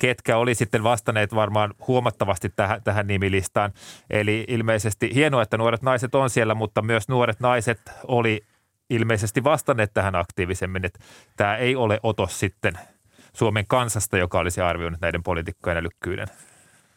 ketkä 0.00 0.36
oli 0.36 0.54
sitten 0.54 0.82
vastanneet 0.82 1.34
varmaan 1.34 1.74
huomattavasti 1.88 2.48
tähän, 2.56 2.82
tähän 2.82 3.06
nimilistaan. 3.06 3.72
Eli 4.10 4.44
ilmeisesti 4.48 5.14
hienoa, 5.14 5.42
että 5.42 5.58
nuoret 5.58 5.82
naiset 5.82 6.14
on 6.14 6.30
siellä, 6.30 6.54
mutta 6.54 6.82
myös 6.82 7.08
nuoret 7.08 7.40
naiset 7.40 7.80
oli 8.06 8.40
ilmeisesti 8.90 9.44
vastanneet 9.44 9.94
tähän 9.94 10.14
aktiivisemmin, 10.14 10.84
että 10.84 11.00
tämä 11.36 11.56
ei 11.56 11.76
ole 11.76 12.00
otos 12.02 12.40
sitten 12.40 12.74
Suomen 13.32 13.64
kansasta, 13.68 14.18
joka 14.18 14.38
olisi 14.38 14.60
arvioinut 14.60 15.00
näiden 15.00 15.22
poliitikkojen 15.22 15.78
älykkyyden. 15.78 16.26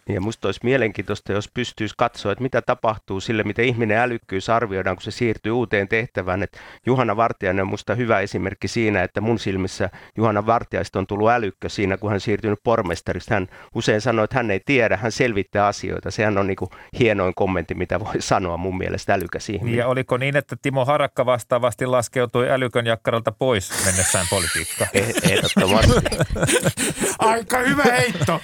Ja 0.10 0.22
musta 0.22 0.48
olisi 0.48 0.60
mielenkiintoista, 0.64 1.32
jos 1.32 1.50
pystyisi 1.54 1.96
katsoa, 1.98 2.32
että 2.32 2.42
mitä 2.42 2.62
tapahtuu 2.62 3.20
sille, 3.20 3.44
miten 3.44 3.66
ihminen 3.66 3.98
älykkyys 3.98 4.50
arvioidaan, 4.50 4.96
kun 4.96 5.04
se 5.04 5.12
siirtyy 5.12 5.52
uuteen 5.52 5.88
tehtävään. 5.88 6.44
Että 6.44 6.60
Juhana 6.86 7.18
Vartiainen 7.18 7.62
on 7.62 7.68
musta 7.68 7.96
hyvä 7.96 8.20
esimerkki 8.20 8.68
siinä, 8.68 9.04
että 9.04 9.22
mun 9.22 9.40
silmissä 9.40 9.90
Juhana 10.18 10.46
Vartiaista 10.46 11.00
on 11.00 11.08
tullut 11.08 11.30
älykkö 11.30 11.70
siinä, 11.70 11.98
kun 11.98 12.12
hän 12.12 12.20
siirtynyt 12.20 12.60
pormestarista. 12.64 13.34
Hän 13.34 13.48
usein 13.76 14.02
sanoo, 14.02 14.24
että 14.24 14.36
hän 14.36 14.52
ei 14.52 14.62
tiedä, 14.66 14.98
hän 14.98 15.12
selvittää 15.12 15.68
asioita. 15.68 16.12
Sehän 16.12 16.38
on 16.38 16.48
niin 16.48 16.56
kuin 16.56 16.72
hienoin 17.00 17.36
kommentti, 17.36 17.76
mitä 17.76 18.00
voi 18.00 18.22
sanoa 18.32 18.58
mun 18.58 18.78
mielestä 18.78 19.14
älykäs 19.14 19.50
ihminen. 19.50 19.78
Ja 19.78 19.88
oliko 19.88 20.18
niin, 20.18 20.38
että 20.38 20.56
Timo 20.62 20.86
Harakka 20.86 21.26
vastaavasti 21.26 21.86
laskeutui 21.86 22.52
älykön 22.52 22.86
jakkaralta 22.86 23.32
pois 23.32 23.86
mennessään 23.86 24.26
politiikkaan? 24.30 24.90
Eh- 24.98 25.32
ehdottomasti. 25.32 25.94
Aika 27.20 27.58
hyvä 27.58 27.84
heitto. 27.84 28.42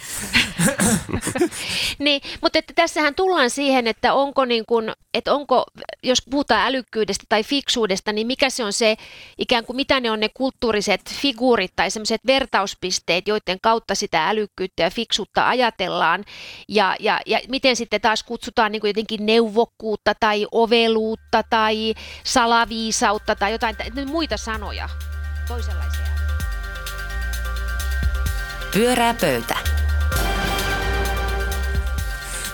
niin, 1.99 2.21
mutta 2.41 2.59
että 2.59 2.73
tässähän 2.75 3.15
tullaan 3.15 3.49
siihen, 3.49 3.87
että 3.87 4.13
onko, 4.13 4.45
niin 4.45 4.63
kuin, 4.67 4.91
että 5.13 5.33
onko, 5.33 5.65
jos 6.03 6.19
puhutaan 6.29 6.67
älykkyydestä 6.67 7.23
tai 7.29 7.43
fiksuudesta, 7.43 8.13
niin 8.13 8.27
mikä 8.27 8.49
se 8.49 8.63
on 8.63 8.73
se, 8.73 8.97
ikään 9.37 9.65
kuin 9.65 9.75
mitä 9.75 9.99
ne 9.99 10.11
on 10.11 10.19
ne 10.19 10.29
kulttuuriset 10.33 11.01
figuurit 11.09 11.71
tai 11.75 11.91
semmoiset 11.91 12.21
vertauspisteet, 12.27 13.27
joiden 13.27 13.57
kautta 13.61 13.95
sitä 13.95 14.29
älykkyyttä 14.29 14.83
ja 14.83 14.89
fiksuutta 14.89 15.49
ajatellaan, 15.49 16.25
ja, 16.67 16.95
ja, 16.99 17.19
ja 17.25 17.39
miten 17.47 17.75
sitten 17.75 18.01
taas 18.01 18.23
kutsutaan 18.23 18.71
niin 18.71 18.81
jotenkin 18.83 19.25
neuvokkuutta 19.25 20.13
tai 20.19 20.47
oveluutta 20.51 21.43
tai 21.49 21.93
salaviisautta 22.23 23.35
tai 23.35 23.51
jotain 23.51 23.75
muita 24.05 24.37
sanoja, 24.37 24.89
toisenlaisia. 25.47 26.09
Pyörää 28.73 29.13
pöytä. 29.13 29.68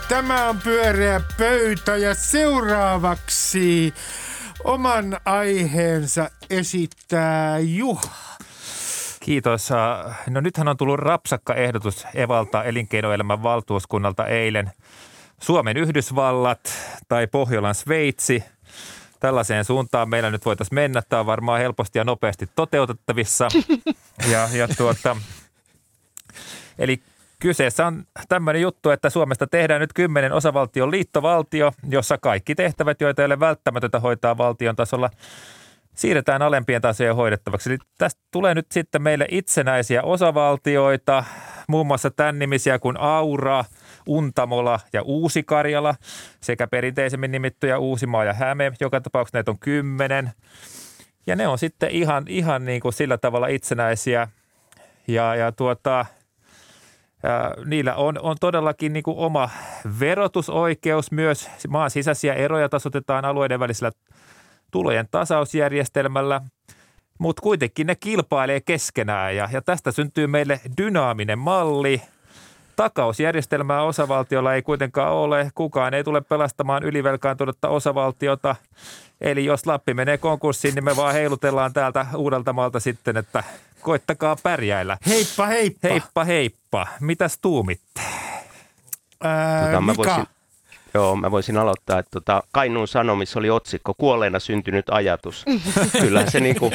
Tämä 0.10 0.50
on 0.50 0.60
pyöreä 0.64 1.22
pöytä 1.38 1.98
ja 1.98 2.14
seuraavaksi 2.16 3.94
oman 4.64 5.18
aiheensa 5.26 6.30
esittää 6.50 7.60
Juha. 7.60 8.02
Kiitos. 9.20 9.70
No 10.30 10.42
nythän 10.42 10.68
on 10.68 10.78
tullut 10.78 11.00
rapsakka 11.00 11.56
ehdotus 11.56 12.06
Evalta 12.14 12.64
elinkeinoelämän 12.64 13.44
valtuuskunnalta 13.44 14.28
eilen. 14.28 14.72
Suomen 15.42 15.78
Yhdysvallat 15.78 16.74
tai 17.08 17.28
Pohjolan 17.28 17.76
Sveitsi. 17.76 18.44
Tällaiseen 19.20 19.66
suuntaan 19.66 20.10
meillä 20.10 20.32
nyt 20.32 20.46
voitaisiin 20.46 20.76
mennä. 20.76 21.02
Tämä 21.02 21.20
on 21.20 21.26
varmaan 21.26 21.60
helposti 21.60 22.00
ja 22.00 22.04
nopeasti 22.04 22.50
toteutettavissa. 22.56 23.48
Ja, 24.32 24.50
ja 24.54 24.68
tuota, 24.68 25.18
eli 26.80 27.02
Kyseessä 27.40 27.88
on 27.88 28.04
tämmöinen 28.30 28.62
juttu, 28.62 28.90
että 28.90 29.10
Suomesta 29.10 29.48
tehdään 29.48 29.82
nyt 29.82 29.94
kymmenen 29.94 30.34
osavaltion 30.34 30.92
liittovaltio, 30.92 31.72
jossa 31.90 32.18
kaikki 32.18 32.56
tehtävät, 32.56 33.02
joita 33.02 33.22
ei 33.22 33.26
ole 33.26 33.40
välttämätöntä 33.40 34.00
hoitaa 34.00 34.38
valtion 34.38 34.76
tasolla, 34.76 35.10
siirretään 35.96 36.42
alempien 36.42 36.82
tasojen 36.82 37.16
hoidettavaksi. 37.16 37.70
Eli 37.70 37.78
tästä 37.98 38.22
tulee 38.32 38.54
nyt 38.54 38.72
sitten 38.72 39.02
meille 39.02 39.28
itsenäisiä 39.30 40.04
osavaltioita, 40.04 41.24
muun 41.68 41.88
muassa 41.88 42.12
tämän 42.12 42.40
nimisiä 42.40 42.80
kuin 42.80 43.00
Aura, 43.00 43.66
Untamola 44.08 44.80
ja 44.94 45.02
Uusi-Karjala 45.02 45.96
sekä 46.42 46.68
perinteisemmin 46.68 47.32
nimittyjä 47.32 47.78
Uusimaa 47.78 48.24
ja 48.24 48.34
Häme. 48.34 48.72
Joka 48.80 49.02
tapauksessa 49.02 49.38
näitä 49.38 49.52
on 49.52 49.60
kymmenen. 49.60 50.32
Ja 51.28 51.36
ne 51.36 51.48
on 51.48 51.58
sitten 51.58 51.90
ihan, 51.90 52.24
ihan 52.28 52.66
niin 52.66 52.82
kuin 52.82 52.94
sillä 52.94 53.18
tavalla 53.18 53.48
itsenäisiä. 53.48 54.28
Ja, 55.08 55.36
ja 55.36 55.52
tuota, 55.52 56.06
niillä 57.66 57.96
on, 57.96 58.20
on 58.22 58.36
todellakin 58.40 58.94
niin 58.94 59.04
kuin 59.04 59.18
oma 59.18 59.50
verotusoikeus 60.00 61.12
myös. 61.12 61.50
Maan 61.68 61.92
sisäisiä 61.92 62.34
eroja 62.34 62.70
tasotetaan 62.70 63.26
alueiden 63.26 63.60
välisellä 63.60 63.92
tulojen 64.72 65.08
tasausjärjestelmällä, 65.12 66.42
mutta 67.20 67.42
kuitenkin 67.42 67.88
ne 67.88 67.96
kilpailee 67.96 68.62
keskenään 68.62 69.36
ja, 69.36 69.50
ja 69.52 69.62
tästä 69.62 69.92
syntyy 69.92 70.28
meille 70.28 70.62
dynaaminen 70.78 71.40
malli. 71.40 72.02
Takausjärjestelmää 72.76 73.82
osavaltiolla 73.82 74.54
ei 74.54 74.62
kuitenkaan 74.62 75.14
ole. 75.14 75.52
Kukaan 75.56 75.94
ei 75.94 76.04
tule 76.04 76.22
pelastamaan 76.22 76.84
ylivelkaantunutta 76.84 77.68
osavaltiota. 77.68 78.56
Eli 79.22 79.46
jos 79.46 79.66
Lappi 79.66 79.94
menee 79.94 80.18
konkurssiin, 80.18 80.76
niin 80.76 80.84
me 80.84 80.96
vaan 80.96 81.14
heilutellaan 81.14 81.74
täältä 81.74 82.06
Uudeltamaalta 82.16 82.80
sitten, 82.80 83.18
että 83.18 83.44
koittakaa 83.86 84.36
pärjäillä. 84.44 84.98
Heippa, 85.08 85.46
heippa. 85.48 85.88
Heippa, 85.90 86.24
heippa. 86.24 86.88
Mitäs 87.00 87.38
tuumitte? 87.42 88.02
Ää, 89.24 89.66
Tota, 89.66 89.82
mä 89.82 89.92
Mika, 89.92 89.98
voisin- 89.98 90.35
Joo, 90.96 91.16
mä 91.16 91.32
voisin 91.32 91.58
aloittaa, 91.58 92.00
että 92.00 92.12
tota, 92.12 92.44
Kainuun 92.52 92.88
Sanomissa 92.88 93.40
oli 93.40 93.50
otsikko 93.50 93.94
Kuolleena 93.94 94.40
syntynyt 94.40 94.86
ajatus. 94.90 95.46
Kyllähän 96.02 96.32
se 96.32 96.40
niin 96.40 96.56
kuin, 96.60 96.72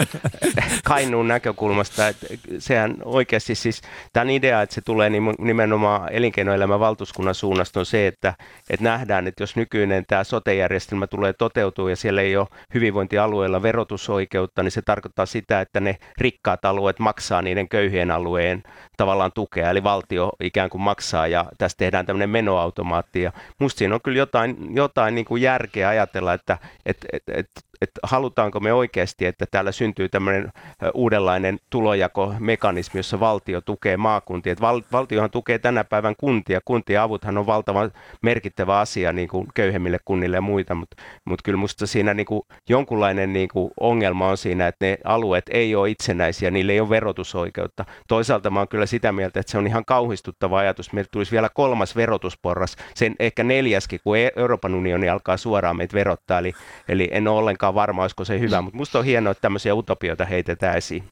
Kainuun 0.85 1.29
näkökulmasta, 1.29 2.09
että 2.09 2.27
sehän 2.59 2.97
oikeasti 3.05 3.55
siis, 3.55 3.83
tämän 4.12 4.31
idea, 4.31 4.62
että 4.62 4.75
se 4.75 4.81
tulee 4.81 5.09
nim- 5.09 5.45
nimenomaan 5.45 6.12
elinkeinoelämän 6.12 6.81
valtuuskunnan 6.81 7.35
suunnasta 7.35 7.81
on 7.81 7.87
se, 7.87 8.07
että, 8.07 8.35
että 8.71 8.85
nähdään, 8.85 9.27
että 9.27 9.43
jos 9.43 9.57
nykyinen 9.57 10.05
tämä 10.07 10.25
sote-järjestelmä 10.25 11.07
tulee 11.07 11.33
toteutua 11.33 11.91
ja 11.91 11.97
siellä 11.97 12.21
ei 12.21 12.37
ole 12.37 12.49
hyvinvointialueella 12.75 13.62
verotusoikeutta, 13.62 14.62
niin 14.62 14.71
se 14.71 14.83
tarkoittaa 14.83 15.27
sitä, 15.27 15.61
että 15.61 15.81
ne 15.81 15.97
rikkaat 16.19 16.65
alueet 16.65 16.99
maksaa 16.99 17.43
niiden 17.43 17.69
köyhien 17.69 18.11
alueen 18.11 18.62
tavallaan 18.97 19.33
tukea, 19.35 19.71
eli 19.71 19.83
valtio 19.83 20.33
ikään 20.41 20.71
kuin 20.71 20.83
maksaa 20.83 21.27
ja 21.27 21.45
tästä 21.59 21.79
tehdään 21.79 22.07
tämmöinen 22.07 22.31
menoautomaatti. 22.31 23.23
Ja 23.23 23.33
musta 23.59 23.79
siinä 23.79 23.95
on 23.95 24.00
kyllä 24.05 24.10
jotain, 24.17 24.76
jotain 24.76 25.14
niin 25.14 25.25
kuin 25.25 25.43
järkeä 25.43 25.88
ajatella, 25.88 26.35
että 26.35 26.59
et, 26.87 26.97
et, 27.12 27.23
et, 27.29 27.50
et 27.81 27.90
halutaanko 28.02 28.61
me 28.61 28.73
oikeasti, 28.73 29.26
että 29.26 29.47
täällä 29.50 29.73
syntyy 29.73 30.09
tämmöinen 30.09 30.52
uudenlainen 30.95 31.59
tulojakomekanismi, 31.71 32.99
jossa 32.99 33.21
valtio 33.21 33.61
tukee 33.61 33.97
maakuntia. 33.97 34.55
Val, 34.61 34.83
valtiohan 34.93 35.31
tukee 35.31 35.59
tänä 35.59 35.85
päivän 35.85 36.14
kuntia. 36.19 36.61
Kuntien 36.64 37.00
avuthan 37.00 37.38
on 37.38 37.47
valtavan 37.47 37.93
merkittävä 38.23 38.79
asia 38.79 39.12
niin 39.12 39.29
kuin 39.29 39.47
köyhemmille 39.55 39.99
kunnille 40.05 40.37
ja 40.37 40.40
muita, 40.40 40.75
mutta 40.75 40.97
mut 41.25 41.43
kyllä 41.43 41.59
musta 41.59 41.87
siinä 41.87 42.14
niin 42.14 42.26
kuin 42.26 42.43
jonkunlainen 42.69 43.33
niin 43.33 43.49
kuin 43.49 43.71
ongelma 43.81 44.29
on 44.29 44.37
siinä, 44.37 44.67
että 44.67 44.87
ne 44.87 44.99
alueet 45.05 45.45
ei 45.50 45.75
ole 45.75 45.90
itsenäisiä, 45.90 46.50
niille 46.50 46.73
ei 46.73 46.81
ole 46.81 46.90
verotusoikeutta. 46.90 47.85
Toisaalta 48.09 48.50
mä 48.50 48.61
oon 48.61 48.69
kyllä 48.69 48.87
sitä 48.87 49.12
mieltä, 49.12 49.40
että 49.40 49.52
se 49.52 49.59
on 49.59 49.67
ihan 49.67 49.85
kauhistuttava 49.85 50.59
ajatus. 50.59 50.93
Meille 50.93 51.09
tulisi 51.12 51.33
vielä 51.33 51.49
kolmas 51.55 51.97
verotusporras, 51.97 52.76
sen 52.95 53.14
ehkä 53.19 53.45
neljäskin, 53.45 54.00
kun 54.04 54.19
E- 54.19 54.30
Euroopan 54.37 54.75
unioni 54.75 55.09
alkaa 55.09 55.37
suoraan 55.37 55.76
meitä 55.76 55.95
verottaa. 55.95 56.38
Eli, 56.38 56.52
eli 56.88 57.09
en 57.12 57.28
ole 57.28 57.38
ollenkaan 57.38 57.75
varma, 57.75 58.02
olisiko 58.02 58.25
se 58.25 58.40
hyvä, 58.40 58.62
mutta 58.62 58.76
musta 58.76 58.99
on 58.99 59.04
hienoa, 59.04 59.30
että 59.30 59.40
tämmöisiä 59.42 59.75
utopioita 59.75 60.25
heitetään 60.25 60.76
esiin. 60.76 61.04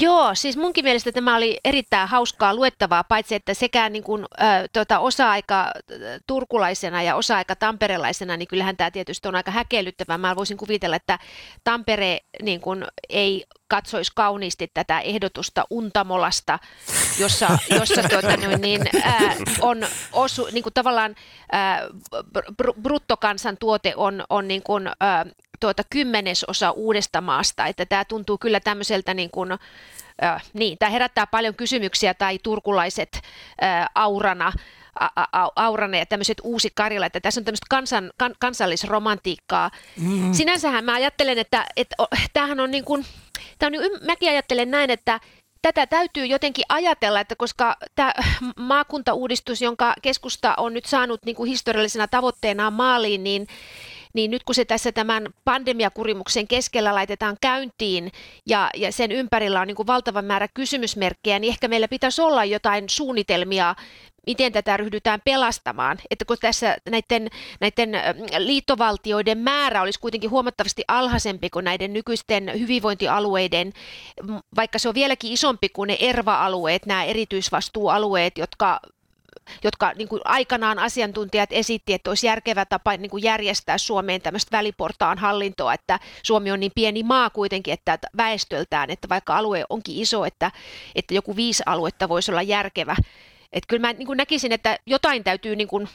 Joo, 0.00 0.34
siis 0.34 0.56
munkin 0.56 0.84
mielestä 0.84 1.12
tämä 1.12 1.36
oli 1.36 1.60
erittäin 1.64 2.08
hauskaa 2.08 2.54
luettavaa, 2.54 3.04
paitsi 3.04 3.34
että 3.34 3.54
sekä 3.54 3.88
niin 3.88 4.02
kuin, 4.04 4.22
ö, 4.22 4.44
tota, 4.72 4.98
osa-aika 4.98 5.60
äh, 5.60 5.72
turkulaisena 6.26 7.02
ja 7.02 7.14
osa-aika 7.14 7.56
tamperelaisena, 7.56 8.36
niin 8.36 8.48
kyllähän 8.48 8.76
tämä 8.76 8.90
tietysti 8.90 9.28
on 9.28 9.34
aika 9.34 9.50
häkellyttävää. 9.50 10.18
Mä 10.18 10.36
voisin 10.36 10.56
kuvitella, 10.56 10.96
että 10.96 11.18
Tampere 11.64 12.18
niin 12.42 12.60
kuin, 12.60 12.84
ei 13.08 13.44
katsoisi 13.68 14.12
kauniisti 14.14 14.70
tätä 14.74 15.00
ehdotusta 15.00 15.64
Untamolasta, 15.70 16.58
jossa, 17.18 17.58
jossa 17.70 18.02
tuota, 18.08 18.36
niin, 18.36 18.82
ää, 19.02 19.36
on 19.60 19.86
osu, 20.12 20.48
niin 20.52 20.62
kuin 20.62 20.74
tavallaan 20.74 21.14
ää, 21.52 21.82
br- 22.62 22.80
bruttokansantuote 22.82 23.92
on, 23.96 24.24
on 24.30 24.48
niin 24.48 24.62
kuin, 24.62 24.90
ää, 25.00 25.26
tuota, 25.60 25.82
kymmenesosa 25.90 26.70
uudesta 26.70 27.20
maasta, 27.20 27.66
että 27.66 27.86
tämä 27.86 28.04
tuntuu 28.04 28.38
kyllä 28.38 28.60
tämmöiseltä 28.60 29.14
niin 29.14 29.30
kuin, 29.30 29.52
äh, 29.52 30.42
niin, 30.52 30.78
tämä 30.78 30.90
herättää 30.90 31.26
paljon 31.26 31.54
kysymyksiä 31.54 32.14
tai 32.14 32.38
turkulaiset 32.42 33.20
äh, 33.62 33.86
aurana, 33.94 34.52
aurana 35.56 35.98
ja 35.98 36.06
tämmöiset 36.06 36.38
uusi 36.42 36.70
Karjala, 36.74 37.06
että 37.06 37.20
tässä 37.20 37.40
on 37.40 37.44
tämmöistä 37.44 37.66
kansan, 37.70 38.10
kan, 38.16 38.34
kansallisromantiikkaa. 38.38 39.70
Mm. 40.00 40.32
Sinänsähän 40.32 40.84
mä 40.84 40.94
ajattelen, 40.94 41.38
että, 41.38 41.66
että 41.76 41.96
tämähän 42.32 42.60
on 42.60 42.70
niin 42.70 42.84
kuin, 42.84 43.04
tämä 43.58 43.66
on, 43.68 43.72
niin- 43.72 44.06
mäkin 44.06 44.30
ajattelen 44.30 44.70
näin, 44.70 44.90
että 44.90 45.20
tätä 45.62 45.86
täytyy 45.86 46.26
jotenkin 46.26 46.64
ajatella, 46.68 47.20
että 47.20 47.36
koska 47.36 47.76
tämä 47.94 48.12
maakuntauudistus, 48.56 49.62
jonka 49.62 49.94
keskusta 50.02 50.54
on 50.56 50.74
nyt 50.74 50.84
saanut 50.86 51.24
niin 51.24 51.36
kuin 51.36 51.50
historiallisena 51.50 52.08
tavoitteenaan 52.08 52.72
maaliin, 52.72 53.24
niin 53.24 53.46
niin 54.18 54.30
nyt 54.30 54.44
kun 54.44 54.54
se 54.54 54.64
tässä 54.64 54.92
tämän 54.92 55.28
pandemiakurimuksen 55.44 56.48
keskellä 56.48 56.94
laitetaan 56.94 57.36
käyntiin 57.40 58.12
ja, 58.46 58.70
ja 58.76 58.92
sen 58.92 59.12
ympärillä 59.12 59.60
on 59.60 59.66
niin 59.66 59.76
kuin 59.76 59.86
valtava 59.86 60.22
määrä 60.22 60.48
kysymysmerkkejä, 60.54 61.38
niin 61.38 61.50
ehkä 61.50 61.68
meillä 61.68 61.88
pitäisi 61.88 62.22
olla 62.22 62.44
jotain 62.44 62.88
suunnitelmia, 62.88 63.74
miten 64.26 64.52
tätä 64.52 64.76
ryhdytään 64.76 65.20
pelastamaan. 65.24 65.98
Että 66.10 66.24
kun 66.24 66.36
tässä 66.40 66.76
näiden, 66.90 67.28
näiden 67.60 67.90
liittovaltioiden 68.38 69.38
määrä 69.38 69.82
olisi 69.82 70.00
kuitenkin 70.00 70.30
huomattavasti 70.30 70.84
alhaisempi 70.88 71.50
kuin 71.50 71.64
näiden 71.64 71.92
nykyisten 71.92 72.52
hyvinvointialueiden, 72.58 73.72
vaikka 74.56 74.78
se 74.78 74.88
on 74.88 74.94
vieläkin 74.94 75.32
isompi 75.32 75.68
kuin 75.68 75.86
ne 75.86 75.96
ERVA-alueet, 76.00 76.86
nämä 76.86 77.04
erityisvastuualueet, 77.04 78.38
jotka 78.38 78.80
jotka 79.64 79.92
niin 79.96 80.08
kuin 80.08 80.20
aikanaan 80.24 80.78
asiantuntijat 80.78 81.52
esitti, 81.52 81.94
että 81.94 82.10
olisi 82.10 82.26
järkevä 82.26 82.64
tapa 82.64 82.96
niin 82.96 83.10
kuin 83.10 83.22
järjestää 83.22 83.78
Suomeen 83.78 84.22
tämmöistä 84.22 84.56
väliportaan 84.56 85.18
hallintoa, 85.18 85.74
että 85.74 86.00
Suomi 86.22 86.50
on 86.52 86.60
niin 86.60 86.72
pieni 86.74 87.02
maa 87.02 87.30
kuitenkin, 87.30 87.74
että 87.74 87.98
väestöltään, 88.16 88.90
että 88.90 89.08
vaikka 89.08 89.36
alue 89.36 89.64
onkin 89.68 89.96
iso, 89.96 90.24
että, 90.24 90.50
että 90.94 91.14
joku 91.14 91.36
viisi 91.36 91.62
aluetta 91.66 92.08
voisi 92.08 92.30
olla 92.30 92.42
järkevä. 92.42 92.96
Että 93.52 93.68
kyllä 93.68 93.80
mä 93.80 93.92
niin 93.92 94.08
näkisin, 94.16 94.52
että 94.52 94.78
jotain 94.86 95.24
täytyy, 95.24 95.56
niin 95.56 95.68
kuin, 95.68 95.88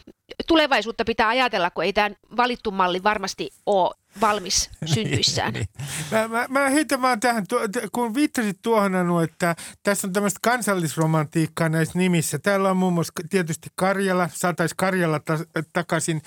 tulevaisuutta 0.48 1.06
pitää 1.06 1.28
ajatella, 1.28 1.70
kun 1.70 1.84
ei 1.84 1.94
tämä 1.94 2.10
valittu 2.38 2.72
malli 2.72 3.04
varmasti 3.04 3.50
ole 3.66 3.96
valmis 4.22 4.70
syntyissään. 4.86 5.54
niin, 5.54 5.68
niin. 5.80 5.90
Mä, 6.12 6.28
mä, 6.28 6.46
mä 6.50 6.70
heitän 6.70 7.02
vaan 7.02 7.20
tähän, 7.20 7.46
kun 7.92 8.14
viittasit 8.14 8.58
tuohon 8.62 8.96
Anu, 8.96 9.20
että 9.20 9.56
tässä 9.84 10.08
on 10.08 10.14
tämmöistä 10.14 10.40
kansallisromantiikkaa 10.42 11.70
näissä 11.70 12.00
nimissä. 12.00 12.40
Täällä 12.40 12.70
on 12.70 12.78
muun 12.78 12.94
muassa 12.94 13.14
tietysti 13.30 13.70
Karjala, 13.76 14.30
saataisiin 14.34 14.78
Karjala 14.78 15.20
ta- 15.20 15.40
takaisin 15.74 16.22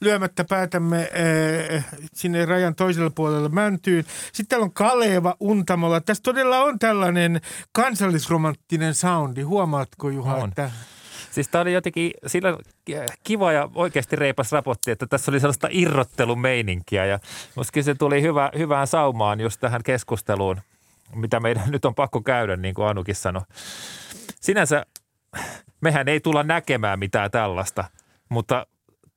lyömättä 0.00 0.44
päätämme 0.44 1.10
äh, 1.76 1.84
sinne 2.14 2.44
rajan 2.44 2.74
toisella 2.74 3.10
puolella 3.10 3.48
Mäntyyn. 3.48 4.04
Sitten 4.32 4.46
täällä 4.46 4.64
on 4.64 4.72
Kaleva, 4.72 5.36
Untamolla. 5.40 6.00
Tässä 6.00 6.22
todella 6.22 6.58
on 6.64 6.78
tällainen 6.78 7.40
kansallisromanttinen 7.72 8.94
soundi. 8.94 9.42
Huomaatko 9.42 10.10
Juha, 10.10 10.34
on. 10.34 10.48
että 10.48 10.70
Siis 11.30 11.48
tämä 11.48 11.62
oli 11.62 11.72
jotenkin 11.72 12.10
sillä 12.26 12.58
kiva 13.24 13.52
ja 13.52 13.68
oikeasti 13.74 14.16
reipas 14.16 14.52
raportti, 14.52 14.90
että 14.90 15.06
tässä 15.06 15.30
oli 15.30 15.40
sellaista 15.40 15.68
irrottelumeininkiä 15.70 17.06
ja 17.06 17.18
musta 17.54 17.82
se 17.82 17.94
tuli 17.94 18.22
hyvä, 18.22 18.50
hyvään 18.58 18.86
saumaan 18.86 19.40
just 19.40 19.60
tähän 19.60 19.82
keskusteluun, 19.82 20.60
mitä 21.14 21.40
meidän 21.40 21.70
nyt 21.70 21.84
on 21.84 21.94
pakko 21.94 22.20
käydä, 22.20 22.56
niin 22.56 22.74
kuin 22.74 22.88
Anukin 22.88 23.14
sanoi. 23.14 23.42
Sinänsä 24.40 24.86
mehän 25.80 26.08
ei 26.08 26.20
tulla 26.20 26.42
näkemään 26.42 26.98
mitään 26.98 27.30
tällaista, 27.30 27.84
mutta 28.28 28.66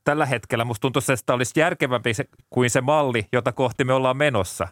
tällä 0.04 0.26
hetkellä 0.26 0.66
musta 0.66 0.82
tuntuu, 0.82 1.02
että 1.14 1.34
olisi 1.34 1.60
järkevämpi 1.60 2.12
kuin 2.50 2.70
se 2.70 2.82
malli, 2.82 3.28
jota 3.32 3.52
kohti 3.52 3.84
me 3.84 3.94
ollaan 3.94 4.18
menossa. 4.18 4.68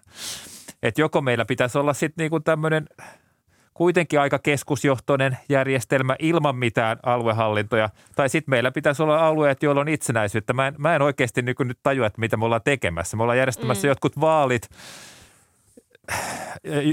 Että 0.83 1.01
joko 1.01 1.21
meillä 1.21 1.45
pitäisi 1.45 1.77
olla 1.77 1.93
sitten 1.93 2.23
niinku 2.23 2.39
tämmöinen– 2.39 2.87
kuitenkin 3.73 4.19
aika 4.19 4.39
keskusjohtoinen 4.39 5.37
järjestelmä 5.49 6.15
ilman 6.19 6.55
mitään 6.55 6.99
aluehallintoja. 7.03 7.89
Tai 8.15 8.29
sitten 8.29 8.51
meillä 8.51 8.71
pitäisi 8.71 9.03
olla 9.03 9.27
alueet, 9.27 9.63
joilla 9.63 9.81
on 9.81 9.87
itsenäisyyttä. 9.87 10.53
Mä 10.53 10.67
en, 10.67 10.75
mä 10.77 10.95
en 10.95 11.01
oikeasti 11.01 11.41
niin 11.41 11.55
nyt 11.59 11.79
tajua, 11.83 12.07
että 12.07 12.19
mitä 12.19 12.37
me 12.37 12.45
ollaan 12.45 12.61
tekemässä. 12.63 13.17
Me 13.17 13.23
ollaan 13.23 13.37
järjestämässä 13.37 13.87
mm. 13.87 13.89
jotkut 13.89 14.19
vaalit 14.19 14.69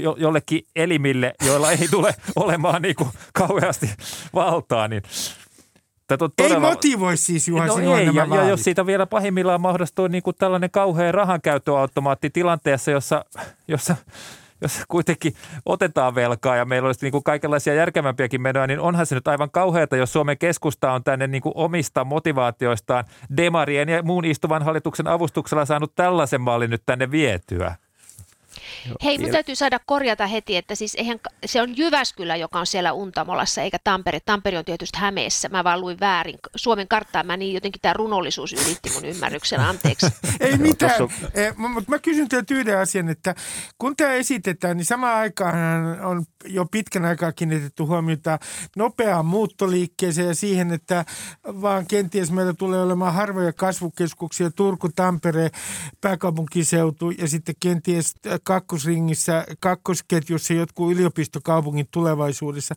jo, 0.01 0.15
jollekin 0.19 0.61
elimille, 0.75 1.33
joilla 1.45 1.71
ei 1.71 1.87
tule 1.91 2.15
olemaan 2.35 2.81
niin 2.81 2.95
kuin 2.95 3.09
kauheasti 3.33 3.89
valtaa, 4.33 4.87
niin 4.87 5.03
todella... 6.07 6.55
Ei 6.55 6.59
motivoi 6.59 7.17
siis 7.17 7.47
Juha 7.47 7.65
no 7.65 7.97
ei, 7.97 8.09
ja, 8.13 8.25
ja, 8.35 8.43
jos 8.43 8.63
siitä 8.63 8.85
vielä 8.85 9.05
pahimmillaan 9.05 9.61
mahdollistuu 9.61 10.07
niin 10.07 10.23
kuin 10.23 10.35
tällainen 10.39 10.71
kauhean 10.71 11.13
rahankäyttöautomaatti 11.13 12.29
tilanteessa, 12.29 12.91
jossa, 12.91 13.25
jossa 13.67 13.95
jos 14.61 14.81
kuitenkin 14.87 15.33
otetaan 15.65 16.15
velkaa 16.15 16.55
ja 16.55 16.65
meillä 16.65 16.85
olisi 16.85 17.05
niin 17.05 17.11
kuin 17.11 17.23
kaikenlaisia 17.23 17.73
järkevämpiäkin 17.73 18.41
menoja, 18.41 18.67
niin 18.67 18.79
onhan 18.79 19.05
se 19.05 19.15
nyt 19.15 19.27
aivan 19.27 19.51
kauheata, 19.51 19.97
jos 19.97 20.13
Suomen 20.13 20.37
keskusta 20.37 20.91
on 20.91 21.03
tänne 21.03 21.27
niin 21.27 21.41
kuin 21.41 21.53
omista 21.55 22.05
motivaatioistaan 22.05 23.05
demarien 23.37 23.89
ja 23.89 24.03
muun 24.03 24.25
istuvan 24.25 24.63
hallituksen 24.63 25.07
avustuksella 25.07 25.65
saanut 25.65 25.95
tällaisen 25.95 26.41
mallin 26.41 26.69
nyt 26.69 26.83
tänne 26.85 27.11
vietyä. 27.11 27.75
Hei, 29.03 29.17
mun 29.17 29.31
täytyy 29.31 29.55
saada 29.55 29.79
korjata 29.85 30.27
heti, 30.27 30.57
että 30.57 30.75
siis 30.75 30.95
eihän, 30.95 31.19
se 31.45 31.61
on 31.61 31.77
Jyväskylä, 31.77 32.35
joka 32.35 32.59
on 32.59 32.67
siellä 32.67 32.93
Untamolassa, 32.93 33.61
eikä 33.61 33.77
Tampere. 33.83 34.19
Tampere 34.19 34.57
on 34.57 34.65
tietysti 34.65 34.97
Hämeessä. 34.97 35.49
Mä 35.49 35.63
vaan 35.63 35.81
luin 35.81 35.99
väärin 35.99 36.39
Suomen 36.55 36.87
karttaa. 36.87 37.23
Mä 37.23 37.37
niin 37.37 37.53
jotenkin 37.53 37.81
tämä 37.81 37.93
runollisuus 37.93 38.53
ylitti 38.53 38.89
mun 38.93 39.05
ymmärryksen. 39.05 39.59
Anteeksi. 39.59 40.05
Ei 40.39 40.57
mitään. 40.57 40.95
Eh, 41.33 41.55
mutta 41.57 41.91
mä 41.91 41.99
kysyn 41.99 42.29
teiltä 42.29 42.53
yhden 42.53 42.77
asian, 42.77 43.09
että 43.09 43.35
kun 43.77 43.95
tämä 43.95 44.13
esitetään, 44.13 44.77
niin 44.77 44.85
samaan 44.85 45.17
aikaan 45.17 45.55
on 46.01 46.25
jo 46.45 46.65
pitkän 46.65 47.05
aikaa 47.05 47.31
kiinnitetty 47.31 47.83
huomiota 47.83 48.39
nopeaan 48.75 49.25
muuttoliikkeeseen 49.25 50.27
ja 50.27 50.35
siihen, 50.35 50.71
että 50.71 51.05
vaan 51.45 51.87
kenties 51.87 52.31
meillä 52.31 52.53
tulee 52.53 52.81
olemaan 52.81 53.13
harvoja 53.13 53.53
kasvukeskuksia, 53.53 54.51
Turku, 54.51 54.89
Tampere, 54.95 55.49
pääkaupunkiseutu 56.01 57.11
ja 57.11 57.27
sitten 57.27 57.55
kenties 57.59 58.15
kakkosringissä, 58.59 59.45
kakkosketjussa 59.59 60.53
jotkut 60.53 60.91
yliopistokaupungin 60.91 61.87
tulevaisuudessa. 61.91 62.75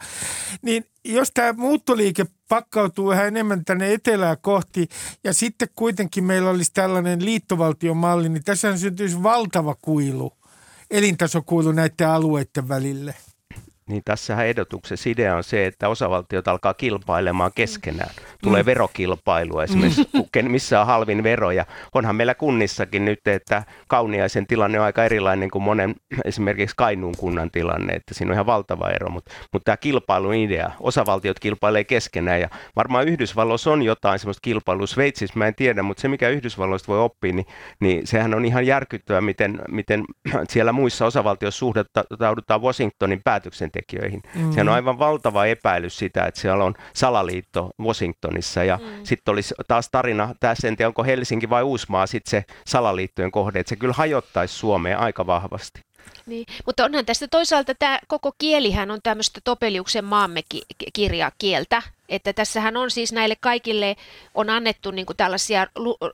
Niin 0.62 0.84
jos 1.04 1.30
tämä 1.34 1.52
muuttoliike 1.52 2.26
pakkautuu 2.48 3.08
vähän 3.08 3.26
enemmän 3.26 3.64
tänne 3.64 3.92
etelää 3.92 4.36
kohti 4.36 4.88
ja 5.24 5.32
sitten 5.32 5.68
kuitenkin 5.76 6.24
meillä 6.24 6.50
olisi 6.50 6.70
tällainen 6.74 7.24
liittovaltiomalli, 7.24 8.28
niin 8.28 8.44
tässä 8.44 8.76
syntyisi 8.76 9.22
valtava 9.22 9.76
kuilu, 9.82 10.32
elintasokuilu 10.90 11.72
näiden 11.72 12.08
alueiden 12.08 12.68
välille– 12.68 13.14
niin 13.88 14.02
tässä 14.04 14.44
ehdotuksessa 14.44 15.10
idea 15.10 15.36
on 15.36 15.44
se, 15.44 15.66
että 15.66 15.88
osavaltiot 15.88 16.48
alkaa 16.48 16.74
kilpailemaan 16.74 17.50
keskenään. 17.54 18.10
Tulee 18.42 18.62
mm. 18.62 18.66
verokilpailu 18.66 19.60
esimerkiksi, 19.60 20.08
mm. 20.42 20.50
missä 20.50 20.80
on 20.80 20.86
halvin 20.86 21.22
vero. 21.22 21.50
Ja 21.50 21.66
onhan 21.94 22.16
meillä 22.16 22.34
kunnissakin 22.34 23.04
nyt, 23.04 23.28
että 23.28 23.62
Kauniaisen 23.88 24.46
tilanne 24.46 24.80
on 24.80 24.84
aika 24.84 25.04
erilainen 25.04 25.50
kuin 25.50 25.62
monen 25.62 25.94
esimerkiksi 26.24 26.76
Kainuun 26.76 27.14
kunnan 27.18 27.50
tilanne, 27.50 27.92
että 27.92 28.14
siinä 28.14 28.30
on 28.30 28.34
ihan 28.34 28.46
valtava 28.46 28.90
ero. 28.90 29.10
Mutta 29.10 29.32
mut 29.52 29.64
tämä 29.64 29.76
kilpailun 29.76 30.34
idea, 30.34 30.70
osavaltiot 30.80 31.38
kilpailee 31.38 31.84
keskenään 31.84 32.40
ja 32.40 32.48
varmaan 32.76 33.08
Yhdysvalloissa 33.08 33.70
on 33.70 33.82
jotain 33.82 34.18
semmoista 34.18 34.40
kilpailua. 34.42 34.86
Sveitsissä 34.86 35.38
mä 35.38 35.46
en 35.46 35.54
tiedä, 35.54 35.82
mutta 35.82 36.00
se 36.00 36.08
mikä 36.08 36.28
Yhdysvalloista 36.28 36.88
voi 36.88 37.00
oppia, 37.00 37.32
niin, 37.32 37.46
niin 37.80 38.06
sehän 38.06 38.34
on 38.34 38.44
ihan 38.44 38.66
järkyttävää, 38.66 39.20
miten, 39.20 39.60
miten 39.68 40.04
siellä 40.52 40.72
muissa 40.72 41.06
osavaltioissa 41.06 41.58
suhdettaudutaan 41.58 42.62
Washingtonin 42.62 43.20
päätöksentekijöihin 43.24 43.71
työntekijöihin. 43.72 44.22
Mm. 44.34 44.50
Sehän 44.52 44.68
on 44.68 44.74
aivan 44.74 44.98
valtava 44.98 45.46
epäilys 45.46 45.98
sitä, 45.98 46.26
että 46.26 46.40
siellä 46.40 46.64
on 46.64 46.74
salaliitto 46.94 47.70
Washingtonissa 47.80 48.64
ja 48.64 48.76
mm. 48.82 49.04
sitten 49.04 49.32
olisi 49.32 49.54
taas 49.68 49.88
tarina, 49.90 50.34
tässä 50.40 50.68
en 50.68 50.76
tiedä 50.76 50.88
onko 50.88 51.04
Helsinki 51.04 51.50
vai 51.50 51.62
Uusmaa 51.62 52.06
sitten 52.06 52.30
se 52.30 52.44
salaliittojen 52.66 53.32
kohde, 53.32 53.60
että 53.60 53.68
se 53.68 53.76
kyllä 53.76 53.94
hajottaisi 53.94 54.54
Suomeen 54.54 54.98
aika 54.98 55.26
vahvasti. 55.26 55.80
Niin, 56.26 56.46
mutta 56.66 56.84
onhan 56.84 57.06
tästä 57.06 57.28
toisaalta 57.28 57.74
tämä 57.74 57.98
koko 58.08 58.32
kielihän 58.38 58.90
on 58.90 58.98
tämmöistä 59.02 59.40
Topeliuksen 59.44 60.04
maamme 60.04 60.42
ki- 60.48 60.62
kirjakieltä, 60.92 61.82
että 62.12 62.32
tässähän 62.32 62.76
on 62.76 62.90
siis 62.90 63.12
näille 63.12 63.36
kaikille 63.40 63.96
on 64.34 64.50
annettu 64.50 64.90
niin 64.90 65.06
kuin 65.06 65.16
tällaisia, 65.16 65.66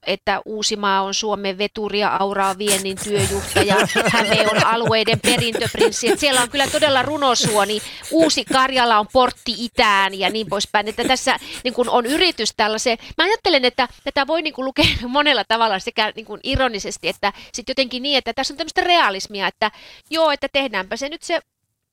että 0.06 0.40
Uusimaa 0.44 1.02
on 1.02 1.14
Suomen 1.14 1.58
veturi 1.58 1.98
ja 1.98 2.16
Aura 2.16 2.48
on 2.48 2.58
viennin 2.58 2.98
työjuhta 3.04 3.62
ja 3.62 3.76
Häme 4.12 4.46
on 4.50 4.66
alueiden 4.66 5.20
perintöprinssi. 5.20 6.08
Että 6.08 6.20
siellä 6.20 6.42
on 6.42 6.50
kyllä 6.50 6.66
todella 6.66 7.02
runosuoni. 7.02 7.80
Uusi 8.10 8.44
Karjala 8.44 8.98
on 8.98 9.06
portti 9.12 9.54
itään 9.58 10.18
ja 10.18 10.30
niin 10.30 10.48
poispäin. 10.48 10.88
Että 10.88 11.04
tässä 11.04 11.38
niin 11.64 11.74
kuin 11.74 11.88
on 11.88 12.06
yritys 12.06 12.52
tällaiseen. 12.56 12.98
Mä 13.18 13.24
ajattelen, 13.24 13.64
että 13.64 13.88
tätä 14.04 14.26
voi 14.26 14.42
niin 14.42 14.54
kuin 14.54 14.64
lukea 14.64 14.84
monella 15.08 15.44
tavalla 15.48 15.78
sekä 15.78 16.12
niin 16.16 16.26
kuin 16.26 16.40
ironisesti, 16.42 17.08
että 17.08 17.32
sitten 17.52 17.70
jotenkin 17.70 18.02
niin, 18.02 18.18
että 18.18 18.32
tässä 18.32 18.54
on 18.54 18.58
tämmöistä 18.58 18.80
realismia, 18.80 19.46
että 19.46 19.70
joo, 20.10 20.30
että 20.30 20.48
tehdäänpä 20.52 20.96
se 20.96 21.08
nyt 21.08 21.22
se 21.22 21.40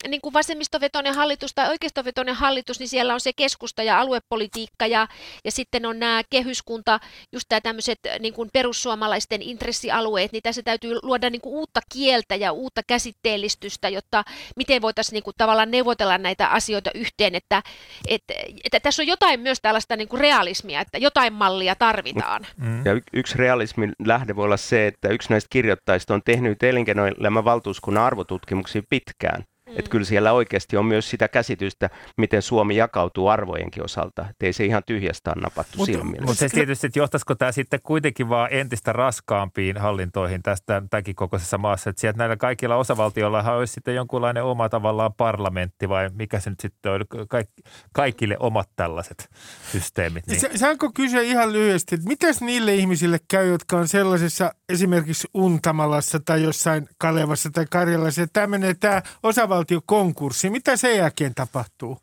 niin 0.08 0.21
kuin 0.21 0.34
vasemmistovetoinen 0.34 1.15
hallitus 1.15 1.51
tai 1.55 1.69
oikeistovetoinen 1.69 2.36
hallitus, 2.36 2.79
niin 2.79 2.89
siellä 2.89 3.13
on 3.13 3.19
se 3.19 3.31
keskusta 3.34 3.84
ja 3.84 3.99
aluepolitiikka 3.99 4.88
ja, 4.88 5.08
ja 5.45 5.51
sitten 5.51 5.86
on 5.86 5.99
nämä 5.99 6.21
kehyskunta, 6.29 6.99
just 7.31 7.45
tämä 7.49 7.62
tämmöiset 7.62 7.99
niin 8.19 8.34
kuin 8.34 8.49
perussuomalaisten 8.53 9.41
intressialueet, 9.41 10.31
niin 10.31 10.43
tässä 10.43 10.63
täytyy 10.63 10.99
luoda 11.03 11.29
niin 11.29 11.41
kuin 11.41 11.55
uutta 11.55 11.79
kieltä 11.93 12.36
ja 12.36 12.51
uutta 12.51 12.81
käsitteellistystä, 12.88 13.89
jotta 13.89 14.23
miten 14.55 14.81
voitaisiin 14.81 15.13
niin 15.13 15.23
kuin 15.23 15.34
tavallaan 15.38 15.71
neuvotella 15.71 16.17
näitä 16.17 16.47
asioita 16.47 16.89
yhteen, 16.95 17.36
että, 17.36 17.63
että, 18.08 18.34
että 18.63 18.79
tässä 18.79 19.03
on 19.03 19.08
jotain 19.08 19.39
myös 19.39 19.60
tällaista 19.62 19.95
niin 19.95 20.08
kuin 20.08 20.19
realismia, 20.19 20.81
että 20.81 20.97
jotain 20.97 21.34
mallia 21.34 21.75
tarvitaan. 21.75 22.47
Mm. 22.58 22.86
Ja 22.86 22.93
y- 22.93 23.01
yksi 23.13 23.38
realismin 23.38 23.93
lähde 24.05 24.36
voi 24.36 24.45
olla 24.45 24.58
se, 24.58 24.88
että 24.88 25.10
yksi 25.10 25.29
näistä 25.29 25.47
kirjoittajista 25.49 26.13
on 26.13 26.21
tehnyt 26.25 26.63
elinkeinoelämän 26.63 27.45
valtuuskunnan 27.45 28.03
arvotutkimuksia 28.03 28.81
pitkään. 28.89 29.43
Mm. 29.69 29.73
Että 29.78 29.91
kyllä 29.91 30.06
siellä 30.06 30.34
oikeasti 30.34 30.78
on 30.78 30.86
myös 30.86 31.10
sitä 31.10 31.28
käsitystä, 31.28 31.89
miten 32.17 32.41
Suomi 32.41 32.75
jakautuu 32.75 33.28
arvojenkin 33.28 33.84
osalta. 33.84 34.25
Että 34.30 34.45
ei 34.45 34.54
se 34.54 34.65
ihan 34.65 34.84
tyhjästä 34.86 35.34
on 35.36 35.41
napattu 35.41 35.78
Mut, 35.78 35.86
silmille. 35.86 36.25
Mutta 36.25 36.39
se 36.39 36.49
tietysti, 36.49 36.88
että 36.88 36.99
johtaisiko 36.99 37.36
tämä 37.36 37.51
sitten 37.51 37.80
kuitenkin 37.84 38.30
vaan 38.30 38.47
entistä 38.51 38.93
raskaampiin 38.93 39.78
hallintoihin 39.78 40.43
tästä 40.43 40.82
tämänkin 40.89 41.15
kokoisessa 41.15 41.58
maassa. 41.58 41.89
Että 41.89 41.99
sieltä 41.99 42.17
näillä 42.17 42.38
kaikilla 42.38 42.75
osavaltioilla 42.75 43.54
olisi 43.54 43.73
sitten 43.73 43.95
jonkunlainen 43.95 44.43
oma 44.43 44.69
tavallaan 44.69 45.13
parlamentti 45.13 45.89
vai 45.89 46.10
mikä 46.13 46.39
se 46.39 46.49
nyt 46.49 46.60
sitten 46.60 46.91
on, 46.91 47.01
Kaik, 47.30 47.49
kaikille 47.93 48.38
omat 48.39 48.69
tällaiset 48.75 49.30
systeemit. 49.71 50.28
Niin. 50.28 50.60
Saanko 50.60 50.91
kysyä 50.95 51.21
ihan 51.21 51.54
lyhyesti, 51.54 51.95
että 51.95 52.08
mitäs 52.08 52.41
niille 52.41 52.75
ihmisille 52.75 53.19
käy, 53.28 53.47
jotka 53.47 53.78
on 53.78 53.88
sellaisessa 53.88 54.51
esimerkiksi 54.69 55.28
Untamalassa 55.34 56.19
tai 56.19 56.43
jossain 56.43 56.89
Kalevassa 56.97 57.49
tai 57.49 57.65
Karjalassa, 57.69 58.21
että 58.21 58.34
tämä 58.34 58.47
menee 58.47 58.73
tämä 58.73 59.01
osavaltiokonkurssi. 59.23 60.49
Mitä 60.49 60.78
sen 60.78 60.97
jälkeen 60.97 61.36
tapahtuu? 61.36 61.99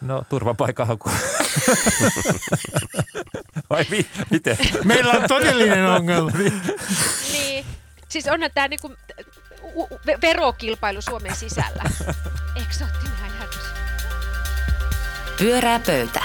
No 0.00 0.24
turvapaikkahaku. 0.28 1.10
Vai 3.70 3.84
mi- 3.90 4.06
miten? 4.30 4.58
Meillä 4.84 5.12
on 5.12 5.22
todellinen 5.28 5.86
ongelma. 5.96 6.30
niin. 7.32 7.66
Siis 8.08 8.26
onhan 8.28 8.50
tämä 8.54 8.68
niinku 8.68 8.92
verokilpailu 10.22 11.02
Suomen 11.02 11.36
sisällä. 11.36 11.82
Eksoottinen 12.66 13.12
ajatus. 13.24 13.62
Pyörää 15.38 15.80
pöytä. 15.86 16.20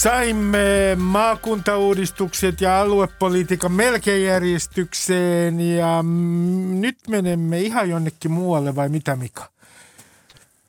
Saimme 0.00 0.96
maakuntauudistukset 0.96 2.60
ja 2.60 2.80
aluepolitiikan 2.80 3.72
melkein 3.72 4.24
järjestykseen 4.24 5.60
ja 5.60 6.04
nyt 6.70 6.96
menemme 7.08 7.60
ihan 7.60 7.90
jonnekin 7.90 8.30
muualle 8.30 8.76
vai 8.76 8.88
mitä 8.88 9.16
Mika? 9.16 9.44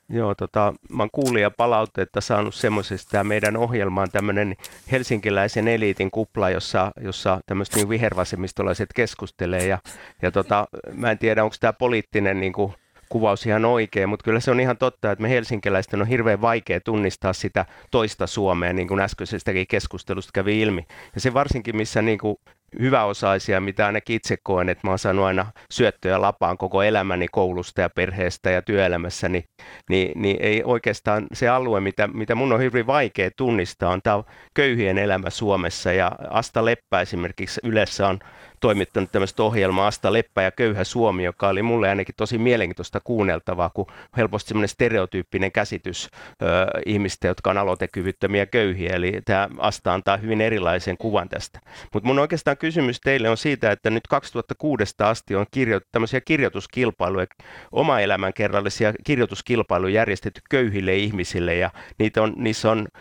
Joo, 0.08 0.34
tota, 0.34 0.74
mä 0.90 1.02
oon 1.02 1.10
kuulija 1.12 1.50
palautteetta 1.50 2.20
saanut 2.20 2.54
semmoisesta, 2.54 3.24
meidän 3.24 3.56
ohjelma 3.56 4.02
on 4.02 4.10
tämmöinen 4.10 4.56
helsinkiläisen 4.90 5.68
eliitin 5.68 6.10
kupla, 6.10 6.50
jossa, 6.50 6.92
jossa 7.00 7.40
tämmöiset 7.46 7.74
niin 7.74 7.88
vihervasemmistolaiset 7.88 8.92
keskustelee 8.94 9.66
ja, 9.66 9.78
ja 10.22 10.30
tota, 10.30 10.68
mä 10.92 11.10
en 11.10 11.18
tiedä, 11.18 11.44
onko 11.44 11.56
tämä 11.60 11.72
poliittinen 11.72 12.40
niin 12.40 12.52
kuin, 12.52 12.74
kuvaus 13.12 13.46
ihan 13.46 13.64
oikein, 13.64 14.08
mutta 14.08 14.24
kyllä 14.24 14.40
se 14.40 14.50
on 14.50 14.60
ihan 14.60 14.78
totta, 14.78 15.10
että 15.12 15.22
me 15.22 15.30
helsinkiläisten 15.30 16.00
on 16.00 16.06
hirveän 16.06 16.40
vaikea 16.40 16.80
tunnistaa 16.80 17.32
sitä 17.32 17.66
toista 17.90 18.26
Suomea, 18.26 18.72
niin 18.72 18.88
kuin 18.88 19.00
äskeisestäkin 19.00 19.66
keskustelusta 19.66 20.30
kävi 20.34 20.60
ilmi. 20.60 20.86
Ja 21.14 21.20
se 21.20 21.34
varsinkin, 21.34 21.76
missä 21.76 22.02
niin 22.02 22.18
kuin 22.18 22.36
hyväosaisia, 22.80 23.60
mitä 23.60 23.86
ainakin 23.86 24.16
itse 24.16 24.36
koen, 24.42 24.68
että 24.68 24.86
mä 24.86 24.90
oon 24.90 24.98
saanut 24.98 25.24
aina 25.24 25.46
syöttöjä 25.70 26.20
lapaan 26.20 26.58
koko 26.58 26.82
elämäni 26.82 27.28
koulusta 27.28 27.80
ja 27.80 27.90
perheestä 27.90 28.50
ja 28.50 28.62
työelämässä, 28.62 29.28
niin, 29.28 29.44
niin, 29.90 30.22
niin 30.22 30.36
ei 30.40 30.62
oikeastaan 30.64 31.26
se 31.32 31.48
alue, 31.48 31.80
mitä, 31.80 32.08
mitä 32.08 32.34
mun 32.34 32.52
on 32.52 32.60
hyvin 32.60 32.86
vaikea 32.86 33.30
tunnistaa, 33.36 33.92
on 33.92 34.02
tämä 34.02 34.22
köyhien 34.54 34.98
elämä 34.98 35.30
Suomessa. 35.30 35.92
Ja 35.92 36.12
Asta 36.30 36.64
Leppä 36.64 37.00
esimerkiksi 37.00 37.60
Ylessä 37.64 38.08
on 38.08 38.18
toimittanut 38.62 39.12
tämmöistä 39.12 39.42
ohjelmaa 39.42 39.86
Asta 39.86 40.12
Leppä 40.12 40.42
ja 40.42 40.50
Köyhä 40.50 40.84
Suomi, 40.84 41.24
joka 41.24 41.48
oli 41.48 41.62
mulle 41.62 41.88
ainakin 41.88 42.14
tosi 42.16 42.38
mielenkiintoista 42.38 43.00
kuunneltavaa, 43.00 43.70
kun 43.74 43.86
helposti 44.16 44.48
semmoinen 44.48 44.68
stereotyyppinen 44.68 45.52
käsitys 45.52 46.10
ö, 46.42 46.46
ihmistä, 46.86 47.28
jotka 47.28 47.50
on 47.50 47.58
aloitekyvyttömiä 47.58 48.46
köyhiä. 48.46 48.92
Eli 48.94 49.20
tämä 49.24 49.48
Asta 49.58 49.94
antaa 49.94 50.16
hyvin 50.16 50.40
erilaisen 50.40 50.98
kuvan 50.98 51.28
tästä. 51.28 51.60
Mutta 51.92 52.06
mun 52.06 52.18
oikeastaan 52.18 52.56
kysymys 52.56 53.00
teille 53.00 53.28
on 53.28 53.36
siitä, 53.36 53.72
että 53.72 53.90
nyt 53.90 54.06
2006 54.08 54.84
asti 54.98 55.34
on 55.34 55.46
kirjo- 55.50 55.80
tämmöisiä 55.92 56.20
kirjoituskilpailuja, 56.20 57.26
oma 57.72 58.00
elämän 58.00 58.32
kerrallisia 58.32 58.92
kirjoituskilpailuja 59.04 59.94
järjestetty 59.94 60.40
köyhille 60.50 60.96
ihmisille 60.96 61.54
ja 61.54 61.70
niitä 61.98 62.22
on, 62.22 62.32
niissä 62.36 62.70
on 62.70 62.86
ö, 62.94 62.96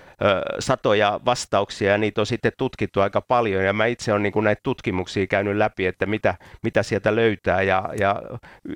satoja 0.59 1.19
vastauksia 1.25 1.91
ja 1.91 1.97
niitä 1.97 2.21
on 2.21 2.25
sitten 2.25 2.51
tutkittu 2.57 3.01
aika 3.01 3.21
paljon 3.21 3.63
ja 3.63 3.73
mä 3.73 3.85
itse 3.85 4.11
olen 4.11 4.23
niin 4.23 4.43
näitä 4.43 4.61
tutkimuksia 4.63 5.27
käynyt 5.27 5.50
läpi, 5.59 5.85
että 5.85 6.05
mitä, 6.05 6.35
mitä 6.63 6.83
sieltä 6.83 7.15
löytää 7.15 7.61
ja, 7.61 7.89
ja 7.99 8.21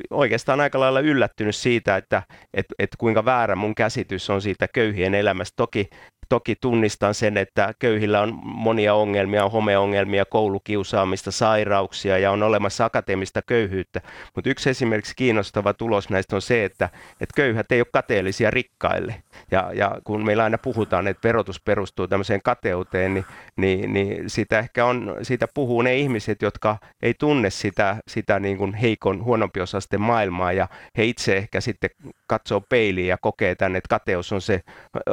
oikeastaan 0.09 0.61
aika 0.61 0.79
lailla 0.79 0.99
yllättynyt 0.99 1.55
siitä, 1.55 1.97
että 1.97 2.23
et, 2.53 2.65
et 2.79 2.89
kuinka 2.97 3.25
väärä 3.25 3.55
mun 3.55 3.75
käsitys 3.75 4.29
on 4.29 4.41
siitä 4.41 4.67
köyhien 4.73 5.15
elämästä. 5.15 5.53
Toki 5.55 5.89
Toki 6.29 6.55
tunnistan 6.55 7.13
sen, 7.13 7.37
että 7.37 7.73
köyhillä 7.79 8.21
on 8.21 8.39
monia 8.43 8.93
ongelmia, 8.93 9.45
on 9.45 9.51
homeongelmia, 9.51 10.25
koulukiusaamista, 10.25 11.31
sairauksia 11.31 12.17
ja 12.17 12.31
on 12.31 12.43
olemassa 12.43 12.85
akateemista 12.85 13.41
köyhyyttä. 13.41 14.01
Mutta 14.35 14.49
yksi 14.49 14.69
esimerkiksi 14.69 15.15
kiinnostava 15.15 15.73
tulos 15.73 16.09
näistä 16.09 16.35
on 16.35 16.41
se, 16.41 16.65
että, 16.65 16.89
että 17.11 17.33
köyhät 17.35 17.71
ei 17.71 17.79
ole 17.79 17.87
kateellisia 17.93 18.51
rikkaille. 18.51 19.23
Ja, 19.51 19.71
ja 19.73 19.97
kun 20.03 20.25
meillä 20.25 20.43
aina 20.43 20.57
puhutaan, 20.57 21.07
että 21.07 21.27
verotus 21.27 21.61
perustuu 21.61 22.07
tämmöiseen 22.07 22.41
kateuteen, 22.43 23.13
niin, 23.13 23.25
niin, 23.55 23.93
niin 23.93 24.29
siitä 24.29 24.59
ehkä 24.59 24.85
on, 24.85 25.17
siitä 25.21 25.47
puhuu 25.53 25.81
ne 25.81 25.95
ihmiset, 25.95 26.41
jotka 26.41 26.77
ei 27.01 27.13
tunne 27.13 27.49
sitä, 27.49 27.97
sitä 28.07 28.39
niin 28.39 28.57
kuin 28.57 28.73
heikon, 28.73 29.23
huonompiosasten 29.23 30.01
maailmaa 30.01 30.53
ja 30.53 30.67
he 30.97 31.03
itse 31.03 31.37
ehkä 31.37 31.61
sitten 31.61 31.89
katsoo 32.27 32.61
peiliin 32.61 33.07
ja 33.07 33.17
kokee 33.17 33.55
tänne, 33.55 33.77
että 33.77 33.89
kateus 33.89 34.31
on 34.31 34.41
se 34.41 34.61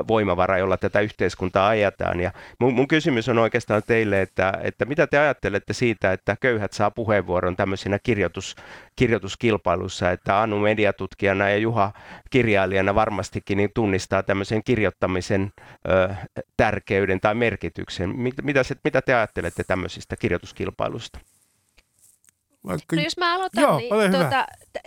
voimavara, 0.09 0.59
jolla 0.59 0.77
tätä 0.77 1.01
yhteiskuntaa 1.01 1.68
ajetaan. 1.68 2.20
Ja 2.20 2.33
mun, 2.61 2.75
mun 2.75 2.88
kysymys 2.88 3.29
on 3.29 3.38
oikeastaan 3.38 3.83
teille, 3.87 4.22
että, 4.22 4.53
että 4.62 4.85
mitä 4.85 5.07
te 5.07 5.18
ajattelette 5.18 5.72
siitä, 5.72 6.12
että 6.12 6.37
köyhät 6.40 6.72
saa 6.72 6.90
puheenvuoron 6.90 7.57
tämmöisinä 7.57 7.98
kirjoitus, 7.98 8.57
kirjoituskilpailussa, 8.96 10.11
että 10.11 10.42
Anu 10.42 10.59
mediatutkijana 10.59 11.51
ja 11.51 11.57
Juha 11.57 11.92
kirjailijana 12.31 12.94
varmastikin 12.94 13.57
niin 13.57 13.70
tunnistaa 13.75 14.22
tämmöisen 14.22 14.64
kirjoittamisen 14.64 15.53
ö, 15.88 16.14
tärkeyden 16.57 17.20
tai 17.20 17.35
merkityksen. 17.35 18.16
Mit, 18.16 18.35
mitä, 18.42 18.62
se, 18.62 18.77
mitä 18.85 19.03
te 19.03 19.14
ajattelette 19.14 19.64
tämmöisistä 19.64 20.16
kirjoituskilpailusta? 20.16 21.18
Vaikka... 22.66 22.96
No 22.96 23.03
jos 23.03 23.16
mä 23.16 23.35
aloitan, 23.35 23.62
Joo, 23.62 23.79
niin 23.79 24.12
tuota, 24.12 24.46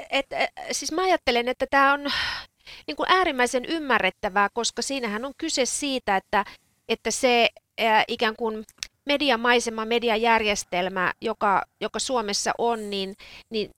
et, 0.09 0.25
et, 0.31 0.49
siis 0.71 0.91
mä 0.91 1.03
ajattelen, 1.03 1.47
että 1.47 1.65
tämä 1.69 1.93
on 1.93 1.99
niin 2.88 2.95
kuin 2.95 3.11
äärimmäisen 3.11 3.65
ymmärrettävää, 3.65 4.49
koska 4.53 4.81
siinähän 4.81 5.25
on 5.25 5.33
kyse 5.38 5.65
siitä, 5.65 6.17
että, 6.17 6.45
että 6.89 7.11
se 7.11 7.49
ää, 7.77 8.03
ikään 8.07 8.35
kuin 8.35 8.65
mediamaisema, 9.05 9.85
mediajärjestelmä, 9.85 11.13
joka, 11.21 11.61
joka 11.81 11.99
Suomessa 11.99 12.51
on, 12.57 12.89
niin, 12.89 13.15
niin, 13.49 13.71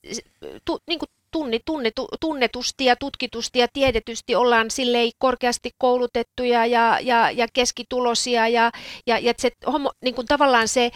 tu, 0.65 0.79
niin 0.88 0.99
kuin 0.99 1.10
tunni, 1.38 1.60
tunni, 1.65 1.91
tunnetusti 2.21 2.86
ja 2.86 2.95
tutkitusti 2.95 3.60
ja 3.60 3.67
tiedetysti 3.73 4.36
ollaan 4.36 4.71
sillei 4.71 5.12
korkeasti 5.17 5.71
koulutettuja 5.78 6.65
ja, 6.65 7.00
ja, 7.02 7.32
ja 7.32 7.47
keskitulosia 7.54 8.47
ja, 8.47 8.71
ja, 9.08 9.19
ja 9.19 9.34
se 9.38 9.52
homo, 9.71 9.91
niin 10.04 10.15
kuin 10.15 10.28
tavallaan 10.28 10.67
se 10.67 10.91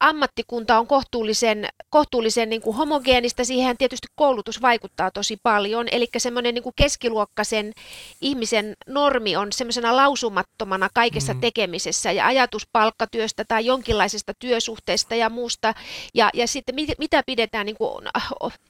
ammattikunta 0.00 0.78
on 0.78 0.86
kohtuullisen, 0.86 1.68
kohtuullisen 1.90 2.50
niin 2.50 2.62
kuin 2.62 2.76
homogeenista. 2.76 3.44
Siihen 3.44 3.76
tietysti 3.76 4.08
koulutus 4.14 4.62
vaikuttaa 4.62 5.10
tosi 5.10 5.36
paljon, 5.42 5.86
eli 5.92 6.08
semmoinen 6.18 6.54
niin 6.54 6.62
kuin 6.62 6.74
keskiluokkaisen 6.76 7.72
ihmisen 8.20 8.74
normi 8.86 9.36
on 9.36 9.52
semmoisena 9.52 9.96
lausumattomana 9.96 10.88
kaikessa 10.94 11.34
mm. 11.34 11.40
tekemisessä 11.40 12.12
ja 12.12 12.26
ajatus 12.26 12.68
palkkatyöstä 12.72 13.44
tai 13.48 13.66
jonkinlaisesta 13.66 14.32
työsuhteesta 14.38 15.14
ja 15.14 15.30
muusta 15.30 15.74
ja, 16.14 16.30
ja 16.34 16.48
sitten 16.48 16.74
mit, 16.74 16.90
mitä 16.98 17.22
pidetään, 17.26 17.66
niin 17.66 17.76
kuin, 17.76 18.04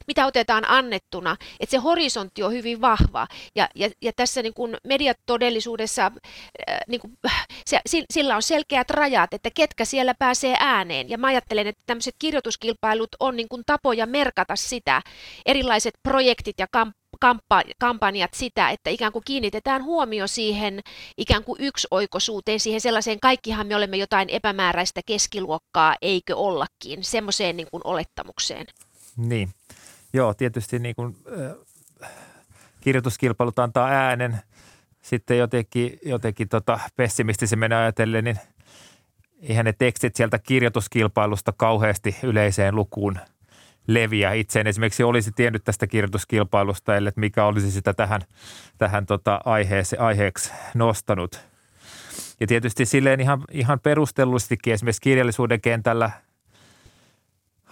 mitä 0.06 0.26
otetaan 0.26 0.64
annettu 0.68 1.03
annettuna, 1.04 1.36
että 1.60 1.70
se 1.70 1.76
horisontti 1.76 2.42
on 2.42 2.52
hyvin 2.52 2.80
vahva 2.80 3.26
ja, 3.54 3.68
ja, 3.74 3.90
ja 4.02 4.12
tässä 4.12 4.42
niin 4.42 4.54
kuin 4.54 4.76
mediatodellisuudessa 4.84 6.06
äh, 6.06 6.78
niin 6.88 7.00
kuin, 7.00 7.18
se, 7.66 7.80
sillä 8.10 8.36
on 8.36 8.42
selkeät 8.42 8.90
rajat, 8.90 9.34
että 9.34 9.50
ketkä 9.54 9.84
siellä 9.84 10.14
pääsee 10.14 10.56
ääneen 10.60 11.08
ja 11.08 11.18
mä 11.18 11.26
ajattelen, 11.26 11.66
että 11.66 11.82
tämmöiset 11.86 12.14
kirjoituskilpailut 12.18 13.16
on 13.20 13.36
niin 13.36 13.48
kuin 13.48 13.62
tapoja 13.66 14.06
merkata 14.06 14.56
sitä, 14.56 15.02
erilaiset 15.46 15.94
projektit 16.02 16.58
ja 16.58 16.66
kamp 16.70 16.96
kampa- 17.20 17.74
kampanjat 17.78 18.34
sitä, 18.34 18.70
että 18.70 18.90
ikään 18.90 19.12
kuin 19.12 19.22
kiinnitetään 19.24 19.84
huomio 19.84 20.26
siihen 20.26 20.80
ikään 21.16 21.44
kuin 21.44 21.60
yksioikoisuuteen, 21.60 22.60
siihen 22.60 22.80
sellaiseen, 22.80 23.20
kaikkihan 23.20 23.66
me 23.66 23.76
olemme 23.76 23.96
jotain 23.96 24.28
epämääräistä 24.30 25.00
keskiluokkaa, 25.06 25.96
eikö 26.02 26.36
ollakin, 26.36 27.04
semmoiseen 27.04 27.56
niin 27.56 27.68
kuin 27.70 27.80
olettamukseen. 27.84 28.66
Niin. 29.16 29.48
Joo, 30.14 30.34
tietysti 30.34 30.78
niin 30.78 30.94
kuin, 30.94 31.16
äh, 32.02 32.08
kirjoituskilpailut 32.80 33.58
antaa 33.58 33.88
äänen. 33.88 34.38
Sitten 35.02 35.38
jotenkin, 35.38 35.98
jotenkin 36.04 36.48
tota 36.48 36.80
pessimistisemmin 36.96 37.72
ajatellen, 37.72 38.24
niin 38.24 38.38
eihän 39.42 39.64
ne 39.64 39.72
tekstit 39.72 40.16
sieltä 40.16 40.38
kirjoituskilpailusta 40.38 41.52
kauheasti 41.56 42.16
yleiseen 42.22 42.76
lukuun 42.76 43.18
leviä. 43.86 44.32
Itse 44.32 44.60
en 44.60 44.66
esimerkiksi 44.66 45.02
olisi 45.02 45.32
tiennyt 45.32 45.64
tästä 45.64 45.86
kirjoituskilpailusta, 45.86 46.96
ellei 46.96 47.12
mikä 47.16 47.44
olisi 47.44 47.70
sitä 47.70 47.94
tähän, 47.94 48.20
tähän 48.78 49.06
tota 49.06 49.40
aiheese, 49.44 49.96
aiheeksi 49.96 50.52
nostanut. 50.74 51.40
Ja 52.40 52.46
tietysti 52.46 52.84
silleen 52.84 53.20
ihan, 53.20 53.44
ihan 53.50 53.80
perustellustikin 53.80 54.74
esimerkiksi 54.74 55.02
kirjallisuuden 55.02 55.60
kentällä– 55.60 56.10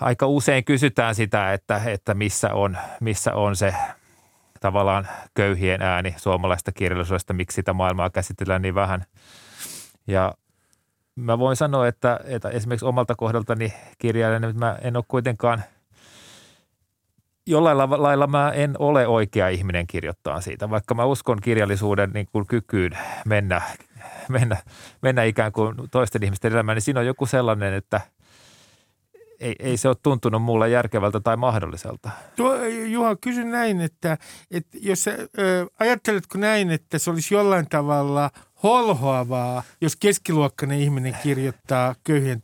aika 0.01 0.27
usein 0.27 0.65
kysytään 0.65 1.15
sitä, 1.15 1.53
että, 1.53 1.81
että 1.87 2.15
missä, 2.15 2.55
on, 2.55 2.79
missä 3.01 3.35
on 3.35 3.57
se 3.57 3.75
tavallaan 4.61 5.09
köyhien 5.35 5.83
ääni 5.83 6.15
suomalaista 6.17 6.73
kirjallisuudesta, 6.73 7.33
miksi 7.33 7.55
sitä 7.55 7.73
maailmaa 7.73 8.11
käsitellään 8.11 8.63
niin 8.63 8.75
vähän. 8.75 9.05
Ja 10.07 10.35
mä 11.15 11.39
voin 11.39 11.57
sanoa, 11.57 11.89
että, 11.89 12.21
että 12.25 12.49
esimerkiksi 12.49 12.87
omalta 12.87 13.15
kohdaltani 13.15 13.73
kirjailijana 13.99 14.53
mä 14.53 14.79
en 14.83 14.97
ole 14.97 15.05
kuitenkaan– 15.09 15.63
jollain 17.47 17.79
lailla 17.79 18.27
mä 18.27 18.51
en 18.51 18.75
ole 18.79 19.07
oikea 19.07 19.49
ihminen 19.49 19.87
kirjoittaa 19.87 20.41
siitä, 20.41 20.71
vaikka 20.71 20.95
mä 20.95 21.05
uskon 21.05 21.39
kirjallisuuden 21.43 22.11
niin 22.11 22.29
kuin 22.33 22.47
kykyyn 22.47 22.99
mennä, 23.25 23.63
mennä, 24.29 24.57
mennä 25.03 25.25
ikään 25.25 25.53
kuin 25.53 25.75
toisten 25.91 26.23
ihmisten 26.23 26.53
elämään, 26.53 26.77
niin 26.77 26.83
siinä 26.83 27.01
on 27.01 27.07
joku 27.07 27.27
sellainen, 27.27 27.75
että 27.75 28.01
ei, 29.43 29.55
ei 29.59 29.77
se 29.77 29.89
ole 29.89 29.97
tuntunut 30.03 30.43
mulle 30.43 30.69
järkevältä 30.69 31.21
tai 31.21 31.37
mahdolliselta. 31.37 32.11
Tuo, 32.37 32.65
Juha, 32.65 33.17
kysyn 33.17 33.51
näin, 33.51 33.81
että, 33.81 34.19
että 34.51 34.79
jos 34.81 35.09
ö, 35.09 35.67
ajatteletko 35.79 36.39
näin, 36.39 36.71
että 36.71 36.99
se 36.99 37.11
olisi 37.11 37.35
jollain 37.35 37.67
tavalla– 37.69 38.31
holhoavaa, 38.63 39.63
jos 39.81 39.97
keskiluokkainen 39.97 40.81
ihminen 40.81 41.17
kirjoittaa 41.23 41.95
köyhien 42.05 42.41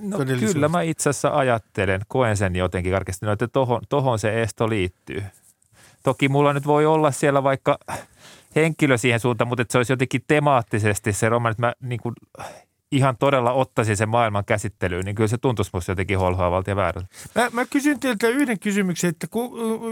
no, 0.00 0.18
Kyllä 0.52 0.68
mä 0.68 0.82
itse 0.82 1.10
asiassa 1.10 1.30
ajattelen, 1.30 2.00
koen 2.08 2.36
sen 2.36 2.56
jotenkin 2.56 2.92
karkeasti, 2.92 3.26
no, 3.26 3.32
että 3.32 3.48
tohon, 3.48 3.80
tohon 3.88 4.18
se 4.18 4.42
esto 4.42 4.68
liittyy. 4.68 5.22
Toki 6.02 6.28
mulla 6.28 6.52
nyt 6.52 6.66
voi 6.66 6.86
olla 6.86 7.10
siellä 7.10 7.42
vaikka 7.42 7.78
henkilö 8.54 8.98
siihen 8.98 9.20
suuntaan, 9.20 9.48
mutta 9.48 9.62
että 9.62 9.72
se 9.72 9.78
olisi 9.78 9.92
jotenkin 9.92 10.24
temaattisesti 10.26 11.12
se 11.12 11.28
romaani, 11.28 11.52
että 11.52 11.66
mä 11.66 11.72
niin 11.80 12.00
kuin 12.00 12.14
ihan 12.92 13.16
todella 13.16 13.52
ottaisin 13.52 13.96
sen 13.96 14.08
maailman 14.08 14.44
käsittelyyn, 14.44 15.04
niin 15.04 15.14
kyllä 15.14 15.28
se 15.28 15.38
tuntuisi 15.38 15.70
musta 15.74 15.92
jotenkin 15.92 16.18
holhoavalta 16.18 16.70
ja 16.70 16.76
väärältä. 16.76 17.08
Mä, 17.34 17.50
mä 17.52 17.66
kysyn 17.66 18.00
teiltä 18.00 18.28
yhden 18.28 18.58
kysymyksen, 18.58 19.10
että 19.10 19.26
kun, 19.26 19.50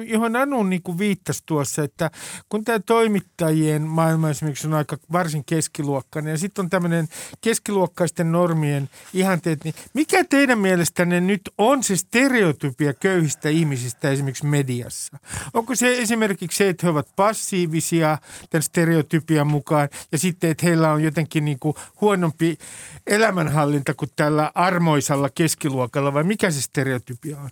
johon 0.08 0.36
Anu 0.36 0.62
niin 0.62 0.82
kuin 0.82 0.98
viittasi 0.98 1.42
tuossa, 1.46 1.82
että 1.82 2.10
kun 2.48 2.64
tämä 2.64 2.78
toimittajien 2.78 3.82
maailma 3.82 4.30
esimerkiksi 4.30 4.66
on 4.66 4.74
aika 4.74 4.96
varsin 5.12 5.44
keskiluokkainen 5.44 6.30
ja 6.30 6.38
sitten 6.38 6.64
on 6.64 6.70
tämmöinen 6.70 7.08
keskiluokkaisten 7.40 8.32
normien 8.32 8.90
ihanteet, 9.14 9.64
niin 9.64 9.74
mikä 9.94 10.24
teidän 10.24 10.58
mielestänne 10.58 11.20
nyt 11.20 11.50
on 11.58 11.82
se 11.82 11.96
stereotypia 11.96 12.94
köyhistä 12.94 13.48
ihmisistä 13.48 14.10
esimerkiksi 14.10 14.46
mediassa? 14.46 15.18
Onko 15.54 15.74
se 15.74 15.98
esimerkiksi 15.98 16.56
se, 16.58 16.68
että 16.68 16.86
he 16.86 16.90
ovat 16.90 17.08
passiivisia 17.16 18.18
tämän 18.50 18.62
stereotypian 18.62 19.46
mukaan 19.46 19.88
ja 20.12 20.18
sitten, 20.18 20.50
että 20.50 20.66
heillä 20.66 20.92
on 20.92 21.02
jotenkin 21.02 21.44
niin 21.44 21.58
kuin 21.58 21.76
huonompi 22.00 22.58
elämänhallinta 23.06 23.94
kuin 23.94 24.10
tällä 24.16 24.52
armoisalla 24.54 25.28
keskiluokalla 25.34 26.14
vai 26.14 26.24
mikä 26.24 26.50
se 26.50 26.62
stereotypia 26.62 27.40
on? 27.40 27.50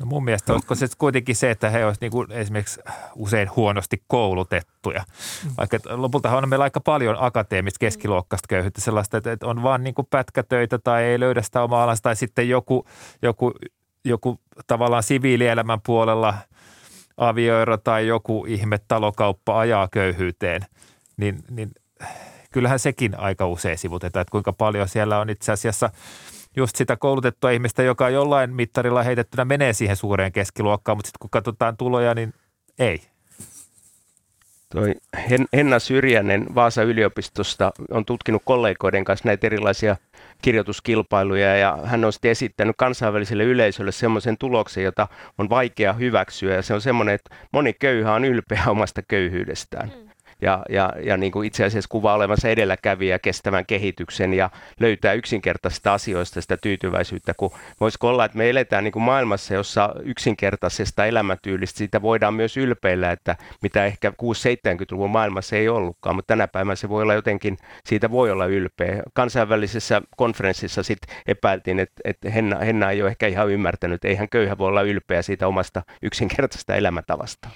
No 0.00 0.06
mun 0.06 0.24
mielestä 0.24 0.52
olisiko 0.52 0.74
se 0.74 0.86
kuitenkin 0.98 1.36
se, 1.36 1.50
että 1.50 1.70
he 1.70 1.84
olisivat 1.84 2.12
niin 2.12 2.40
esimerkiksi 2.40 2.80
usein 3.14 3.50
huonosti 3.56 4.02
koulutettuja. 4.06 5.04
Vaikka 5.56 5.78
lopulta 5.90 6.36
on 6.36 6.48
meillä 6.48 6.62
aika 6.62 6.80
paljon 6.80 7.16
akateemista 7.18 7.78
keskiluokkasta 7.78 8.46
köyhyyttä 8.48 8.80
sellaista, 8.80 9.16
että 9.16 9.46
on 9.46 9.62
vaan 9.62 9.84
niin 9.84 9.94
pätkätöitä 10.10 10.78
tai 10.78 11.04
ei 11.04 11.20
löydä 11.20 11.42
sitä 11.42 11.62
omaa 11.62 11.82
alansa 11.82 12.02
tai 12.02 12.16
sitten 12.16 12.48
joku, 12.48 12.86
joku, 13.22 13.52
joku 14.04 14.40
tavallaan 14.66 15.02
siviilielämän 15.02 15.80
puolella 15.86 16.34
avioero 17.16 17.76
tai 17.76 18.06
joku 18.06 18.44
ihme 18.48 18.78
talokauppa 18.88 19.58
ajaa 19.58 19.88
köyhyyteen, 19.88 20.62
niin, 21.16 21.44
niin 21.50 21.70
kyllähän 22.52 22.78
sekin 22.78 23.18
aika 23.18 23.46
usein 23.46 23.78
sivutetaan, 23.78 24.20
että 24.20 24.32
kuinka 24.32 24.52
paljon 24.52 24.88
siellä 24.88 25.18
on 25.18 25.30
itse 25.30 25.52
asiassa 25.52 25.90
just 26.56 26.76
sitä 26.76 26.96
koulutettua 26.96 27.50
ihmistä, 27.50 27.82
joka 27.82 28.10
jollain 28.10 28.54
mittarilla 28.54 29.02
heitettynä 29.02 29.44
menee 29.44 29.72
siihen 29.72 29.96
suureen 29.96 30.32
keskiluokkaan, 30.32 30.98
mutta 30.98 31.08
sitten 31.08 31.18
kun 31.20 31.30
katsotaan 31.30 31.76
tuloja, 31.76 32.14
niin 32.14 32.34
ei. 32.78 33.02
Toi 34.74 34.94
Henna 35.52 35.78
Syrjänen 35.78 36.54
Vaasa 36.54 36.82
yliopistosta 36.82 37.72
on 37.90 38.04
tutkinut 38.04 38.42
kollegoiden 38.44 39.04
kanssa 39.04 39.28
näitä 39.28 39.46
erilaisia 39.46 39.96
kirjoituskilpailuja 40.42 41.56
ja 41.56 41.78
hän 41.84 42.04
on 42.04 42.12
sitten 42.12 42.30
esittänyt 42.30 42.76
kansainväliselle 42.78 43.44
yleisölle 43.44 43.92
semmoisen 43.92 44.38
tuloksen, 44.38 44.84
jota 44.84 45.08
on 45.38 45.50
vaikea 45.50 45.92
hyväksyä 45.92 46.54
ja 46.54 46.62
se 46.62 46.74
on 46.74 46.80
semmoinen, 46.80 47.14
että 47.14 47.36
moni 47.52 47.72
köyhä 47.72 48.14
on 48.14 48.24
ylpeä 48.24 48.62
omasta 48.66 49.02
köyhyydestään. 49.02 49.92
Mm 49.96 50.09
ja, 50.42 50.62
ja, 50.68 50.92
ja 51.04 51.16
niin 51.16 51.32
kuin 51.32 51.46
itse 51.46 51.64
asiassa 51.64 51.88
kuvaa 51.88 52.14
olevansa 52.14 52.48
edelläkävijä 52.48 53.18
kestävän 53.18 53.66
kehityksen 53.66 54.34
ja 54.34 54.50
löytää 54.80 55.12
yksinkertaisista 55.12 55.94
asioista 55.94 56.40
sitä 56.40 56.56
tyytyväisyyttä, 56.56 57.34
kun 57.36 57.50
voisiko 57.80 58.08
olla, 58.08 58.24
että 58.24 58.38
me 58.38 58.50
eletään 58.50 58.84
niin 58.84 58.92
kuin 58.92 59.02
maailmassa, 59.02 59.54
jossa 59.54 59.94
yksinkertaisesta 60.02 61.06
elämäntyylistä 61.06 61.78
siitä 61.78 62.02
voidaan 62.02 62.34
myös 62.34 62.56
ylpeillä, 62.56 63.12
että 63.12 63.36
mitä 63.62 63.84
ehkä 63.84 64.10
6-70-luvun 64.10 65.10
maailmassa 65.10 65.56
ei 65.56 65.68
ollutkaan, 65.68 66.16
mutta 66.16 66.32
tänä 66.32 66.48
päivänä 66.48 66.76
se 66.76 66.88
voi 66.88 67.02
olla 67.02 67.14
jotenkin, 67.14 67.56
siitä 67.84 68.10
voi 68.10 68.30
olla 68.30 68.46
ylpeä. 68.46 69.02
Kansainvälisessä 69.12 70.02
konferenssissa 70.16 70.82
sitten 70.82 71.16
epäiltiin, 71.26 71.78
että, 71.78 72.00
että 72.04 72.30
Henna, 72.30 72.58
Henna 72.58 72.90
ei 72.90 73.02
ole 73.02 73.10
ehkä 73.10 73.26
ihan 73.26 73.50
ymmärtänyt, 73.50 74.04
eihän 74.04 74.28
köyhä 74.28 74.58
voi 74.58 74.68
olla 74.68 74.82
ylpeä 74.82 75.22
siitä 75.22 75.48
omasta 75.48 75.82
yksinkertaisesta 76.02 76.74
elämäntavasta. 76.74 77.48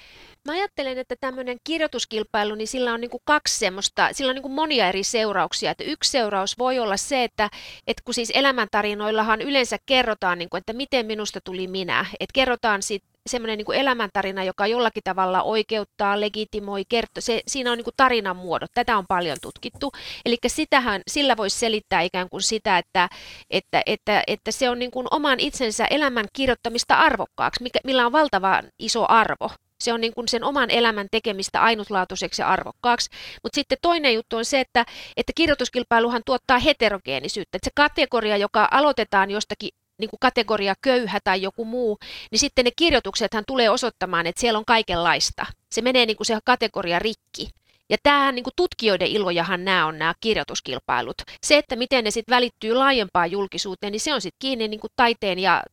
Mä 0.45 0.53
ajattelen, 0.53 0.97
että 0.97 1.15
tämmöinen 1.19 1.57
kirjoituskilpailu, 1.63 2.55
niin 2.55 2.67
sillä 2.67 2.93
on 2.93 3.01
niin 3.01 3.09
kuin 3.09 3.21
kaksi 3.25 3.57
semmoista, 3.57 4.09
sillä 4.11 4.29
on 4.29 4.35
niin 4.35 4.41
kuin 4.41 4.53
monia 4.53 4.89
eri 4.89 5.03
seurauksia. 5.03 5.71
Että 5.71 5.83
yksi 5.83 6.11
seuraus 6.11 6.57
voi 6.57 6.79
olla 6.79 6.97
se, 6.97 7.23
että, 7.23 7.49
että 7.87 8.01
kun 8.05 8.13
siis 8.13 8.31
elämäntarinoillahan 8.35 9.41
yleensä 9.41 9.77
kerrotaan, 9.85 10.37
niin 10.37 10.49
kuin, 10.49 10.59
että 10.59 10.73
miten 10.73 11.05
minusta 11.05 11.41
tuli 11.41 11.67
minä. 11.67 12.05
Että 12.19 12.33
kerrotaan 12.33 12.81
sitten 12.81 13.15
semmoinen 13.29 13.57
niin 13.57 13.79
elämäntarina, 13.79 14.43
joka 14.43 14.67
jollakin 14.67 15.03
tavalla 15.03 15.43
oikeuttaa, 15.43 16.21
legitimoi, 16.21 16.85
kertoo. 16.89 17.21
Se, 17.21 17.41
siinä 17.47 17.71
on 17.71 17.77
niin 17.77 17.83
kuin 17.83 17.93
tarinan 17.97 18.37
muodot. 18.37 18.71
Tätä 18.73 18.97
on 18.97 19.05
paljon 19.07 19.37
tutkittu. 19.41 19.91
Eli 20.25 20.37
sitähän, 20.47 21.01
sillä 21.07 21.37
voisi 21.37 21.59
selittää 21.59 22.01
ikään 22.01 22.29
kuin 22.29 22.41
sitä, 22.41 22.77
että, 22.77 23.09
että, 23.49 23.81
että, 23.85 24.23
että 24.27 24.51
se 24.51 24.69
on 24.69 24.79
niin 24.79 24.91
kuin 24.91 25.07
oman 25.11 25.39
itsensä 25.39 25.85
elämän 25.85 26.25
kirjoittamista 26.33 26.95
arvokkaaksi, 26.95 27.63
mikä, 27.63 27.79
millä 27.83 28.05
on 28.05 28.11
valtava 28.11 28.63
iso 28.79 29.05
arvo. 29.09 29.49
Se 29.83 29.93
on 29.93 30.01
niin 30.01 30.13
kuin 30.13 30.27
sen 30.27 30.43
oman 30.43 30.71
elämän 30.71 31.07
tekemistä 31.11 31.61
ainutlaatuiseksi 31.61 32.41
ja 32.41 32.47
arvokkaaksi. 32.47 33.09
Mutta 33.43 33.55
sitten 33.55 33.77
toinen 33.81 34.13
juttu 34.13 34.37
on 34.37 34.45
se, 34.45 34.59
että, 34.59 34.85
että 35.17 35.31
kirjoituskilpailuhan 35.35 36.21
tuottaa 36.25 36.59
heterogeenisyyttä. 36.59 37.57
Että 37.57 37.65
se 37.65 37.71
kategoria, 37.75 38.37
joka 38.37 38.67
aloitetaan 38.71 39.31
jostakin 39.31 39.69
niin 39.97 40.09
kuin 40.09 40.19
kategoria 40.19 40.75
köyhä 40.81 41.19
tai 41.23 41.41
joku 41.41 41.65
muu, 41.65 41.97
niin 42.31 42.39
sitten 42.39 42.65
ne 42.65 42.71
kirjoituksethan 42.75 43.43
tulee 43.47 43.69
osoittamaan, 43.69 44.27
että 44.27 44.41
siellä 44.41 44.59
on 44.59 44.65
kaikenlaista. 44.65 45.45
Se 45.71 45.81
menee 45.81 46.05
niin 46.05 46.17
kuin 46.17 46.27
se 46.27 46.37
kategoria 46.45 46.99
rikki. 46.99 47.49
Ja 47.89 47.97
tämähän 48.03 48.35
niin 48.35 48.43
kuin 48.43 48.53
tutkijoiden 48.55 49.07
ilojahan 49.07 49.65
nämä 49.65 49.85
on 49.85 49.99
nämä 49.99 50.13
kirjoituskilpailut. 50.21 51.21
Se, 51.43 51.57
että 51.57 51.75
miten 51.75 52.03
ne 52.03 52.11
sitten 52.11 52.35
välittyy 52.35 52.73
laajempaan 52.73 53.31
julkisuuteen, 53.31 53.91
niin 53.91 53.99
se 53.99 54.13
on 54.13 54.21
sitten 54.21 54.39
kiinni 54.39 54.67
niin 54.67 54.79
kuin 54.79 54.91
taiteen 54.95 55.39
ja 55.39 55.63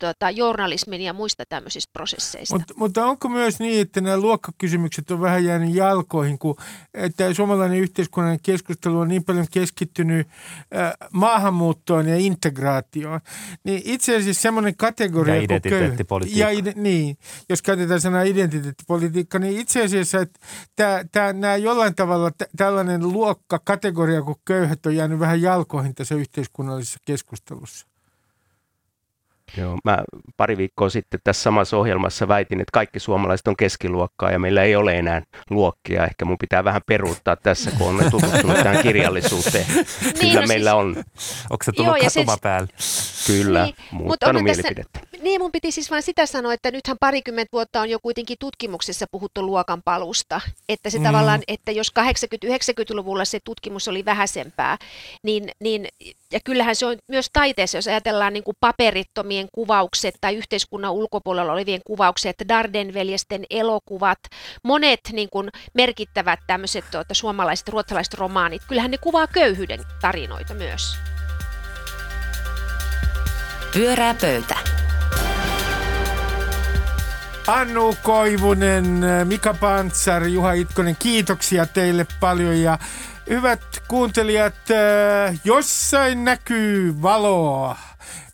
tuota, 0.00 0.30
journalismin 0.30 1.00
ja 1.00 1.12
muista 1.12 1.44
tämmöisistä 1.48 1.90
prosesseista. 1.92 2.58
Mut, 2.58 2.76
mutta 2.76 3.06
onko 3.06 3.28
myös 3.28 3.58
niin, 3.58 3.80
että 3.80 4.00
nämä 4.00 4.16
luokkakysymykset 4.16 5.10
on 5.10 5.20
vähän 5.20 5.44
jäänyt 5.44 5.74
jalkoihin, 5.74 6.38
kun 6.38 6.56
että 6.94 7.34
suomalainen 7.34 7.78
yhteiskunnallinen 7.78 8.40
keskustelu 8.42 8.98
on 8.98 9.08
niin 9.08 9.24
paljon 9.24 9.46
keskittynyt 9.50 10.28
äh, 10.76 10.92
maahanmuuttoon 11.12 12.08
ja 12.08 12.16
integraatioon, 12.16 13.20
niin 13.64 13.82
itse 13.84 14.16
asiassa 14.16 14.42
semmoinen 14.42 14.76
kategoria 14.76 15.34
ja 15.34 15.42
identiteettipolitiikka. 15.42 16.50
Ja, 16.50 16.72
niin, 16.74 17.16
jos 17.48 17.62
käytetään 17.62 18.00
sanaa 18.00 18.22
identiteettipolitiikka, 18.22 19.38
niin 19.38 19.60
itse 19.60 19.84
asiassa 19.84 20.20
että 20.20 20.40
tämä, 20.76 21.04
tämä, 21.12 21.32
nämä 21.32 21.56
jollain 21.56 21.94
tavalla 21.94 22.30
t- 22.30 22.50
tällainen 22.56 23.08
luokkakategoria 23.08 24.22
kuin 24.22 24.38
köyhät 24.44 24.86
on 24.86 24.96
jäänyt 24.96 25.18
vähän 25.18 25.42
jalkoihin 25.42 25.94
tässä 25.94 26.14
yhteiskunnallisessa 26.14 26.98
keskustelussa. 27.04 27.89
Joo, 29.56 29.78
mä 29.84 29.98
pari 30.36 30.56
viikkoa 30.56 30.90
sitten 30.90 31.20
tässä 31.24 31.42
samassa 31.42 31.76
ohjelmassa 31.76 32.28
väitin, 32.28 32.60
että 32.60 32.72
kaikki 32.72 33.00
suomalaiset 33.00 33.48
on 33.48 33.56
keskiluokkaa 33.56 34.30
ja 34.30 34.38
meillä 34.38 34.62
ei 34.62 34.76
ole 34.76 34.98
enää 34.98 35.22
luokkia. 35.50 36.04
Ehkä 36.04 36.24
mun 36.24 36.38
pitää 36.38 36.64
vähän 36.64 36.82
peruuttaa 36.86 37.36
tässä, 37.36 37.70
kun 37.70 37.94
olen 37.94 38.10
tutustunut 38.10 38.56
tähän 38.56 38.82
kirjallisuuteen. 38.82 39.66
niin, 39.74 39.84
Kyllä 40.20 40.40
no 40.40 40.46
meillä 40.46 40.70
siis... 40.70 40.80
on. 40.80 40.88
Onko 41.50 41.64
se 41.64 41.72
tullut 41.72 41.96
Joo, 41.96 42.10
katuma 42.14 42.36
päälle? 42.42 42.68
Kyllä, 43.26 43.64
niin, 43.64 43.74
muuttanut 43.90 44.42
mielipidettä. 44.42 45.00
Tässä, 45.00 45.09
niin, 45.22 45.40
mun 45.40 45.52
piti 45.52 45.72
siis 45.72 45.90
vain 45.90 46.02
sitä 46.02 46.26
sanoa, 46.26 46.52
että 46.52 46.70
nythän 46.70 46.96
parikymmentä 47.00 47.52
vuotta 47.52 47.80
on 47.80 47.90
jo 47.90 47.98
kuitenkin 48.02 48.36
tutkimuksessa 48.40 49.06
puhuttu 49.10 49.42
luokan 49.42 49.82
palusta. 49.82 50.40
Että 50.68 50.90
se 50.90 50.98
mm. 50.98 51.04
tavallaan, 51.04 51.42
että 51.48 51.72
jos 51.72 51.92
80-90-luvulla 52.44 53.24
se 53.24 53.38
tutkimus 53.44 53.88
oli 53.88 54.04
vähäisempää, 54.04 54.78
niin, 55.22 55.50
niin 55.60 55.88
ja 56.32 56.40
kyllähän 56.44 56.76
se 56.76 56.86
on 56.86 56.96
myös 57.08 57.30
taiteessa, 57.32 57.78
jos 57.78 57.88
ajatellaan 57.88 58.32
niin 58.32 58.44
kuin 58.44 58.56
paperittomien 58.60 59.48
kuvaukset 59.52 60.14
tai 60.20 60.36
yhteiskunnan 60.36 60.92
ulkopuolella 60.92 61.52
olevien 61.52 61.80
kuvaukset, 61.86 62.36
Darden-veljesten 62.48 63.44
elokuvat, 63.50 64.18
monet 64.64 65.00
niin 65.12 65.28
kuin 65.30 65.48
merkittävät 65.74 66.40
tämmöiset 66.46 66.84
tuota, 66.90 67.14
suomalaiset, 67.14 67.68
ruotsalaiset 67.68 68.14
romaanit, 68.14 68.62
kyllähän 68.68 68.90
ne 68.90 68.98
kuvaa 68.98 69.26
köyhyyden 69.26 69.80
tarinoita 70.00 70.54
myös. 70.54 70.96
Pyörää 73.72 74.14
pöytä. 74.14 74.79
Annu 77.50 77.96
Koivunen, 78.02 79.00
Mika 79.24 79.54
Pantsar, 79.54 80.26
Juha 80.26 80.52
Itkonen, 80.52 80.96
kiitoksia 80.96 81.66
teille 81.66 82.06
paljon 82.20 82.56
ja 82.56 82.78
hyvät 83.30 83.62
kuuntelijat, 83.88 84.54
äh, 84.70 85.40
jossain 85.44 86.24
näkyy 86.24 87.02
valoa. 87.02 87.76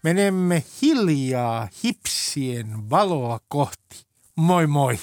Menemme 0.03 0.65
hiljaa 0.83 1.69
hipsien 1.85 2.91
valoa 2.91 3.41
kohti. 3.49 4.07
Moi 4.37 4.67
moi. 4.67 4.99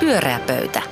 Pyörää 0.00 0.40
pöytä. 0.46 0.91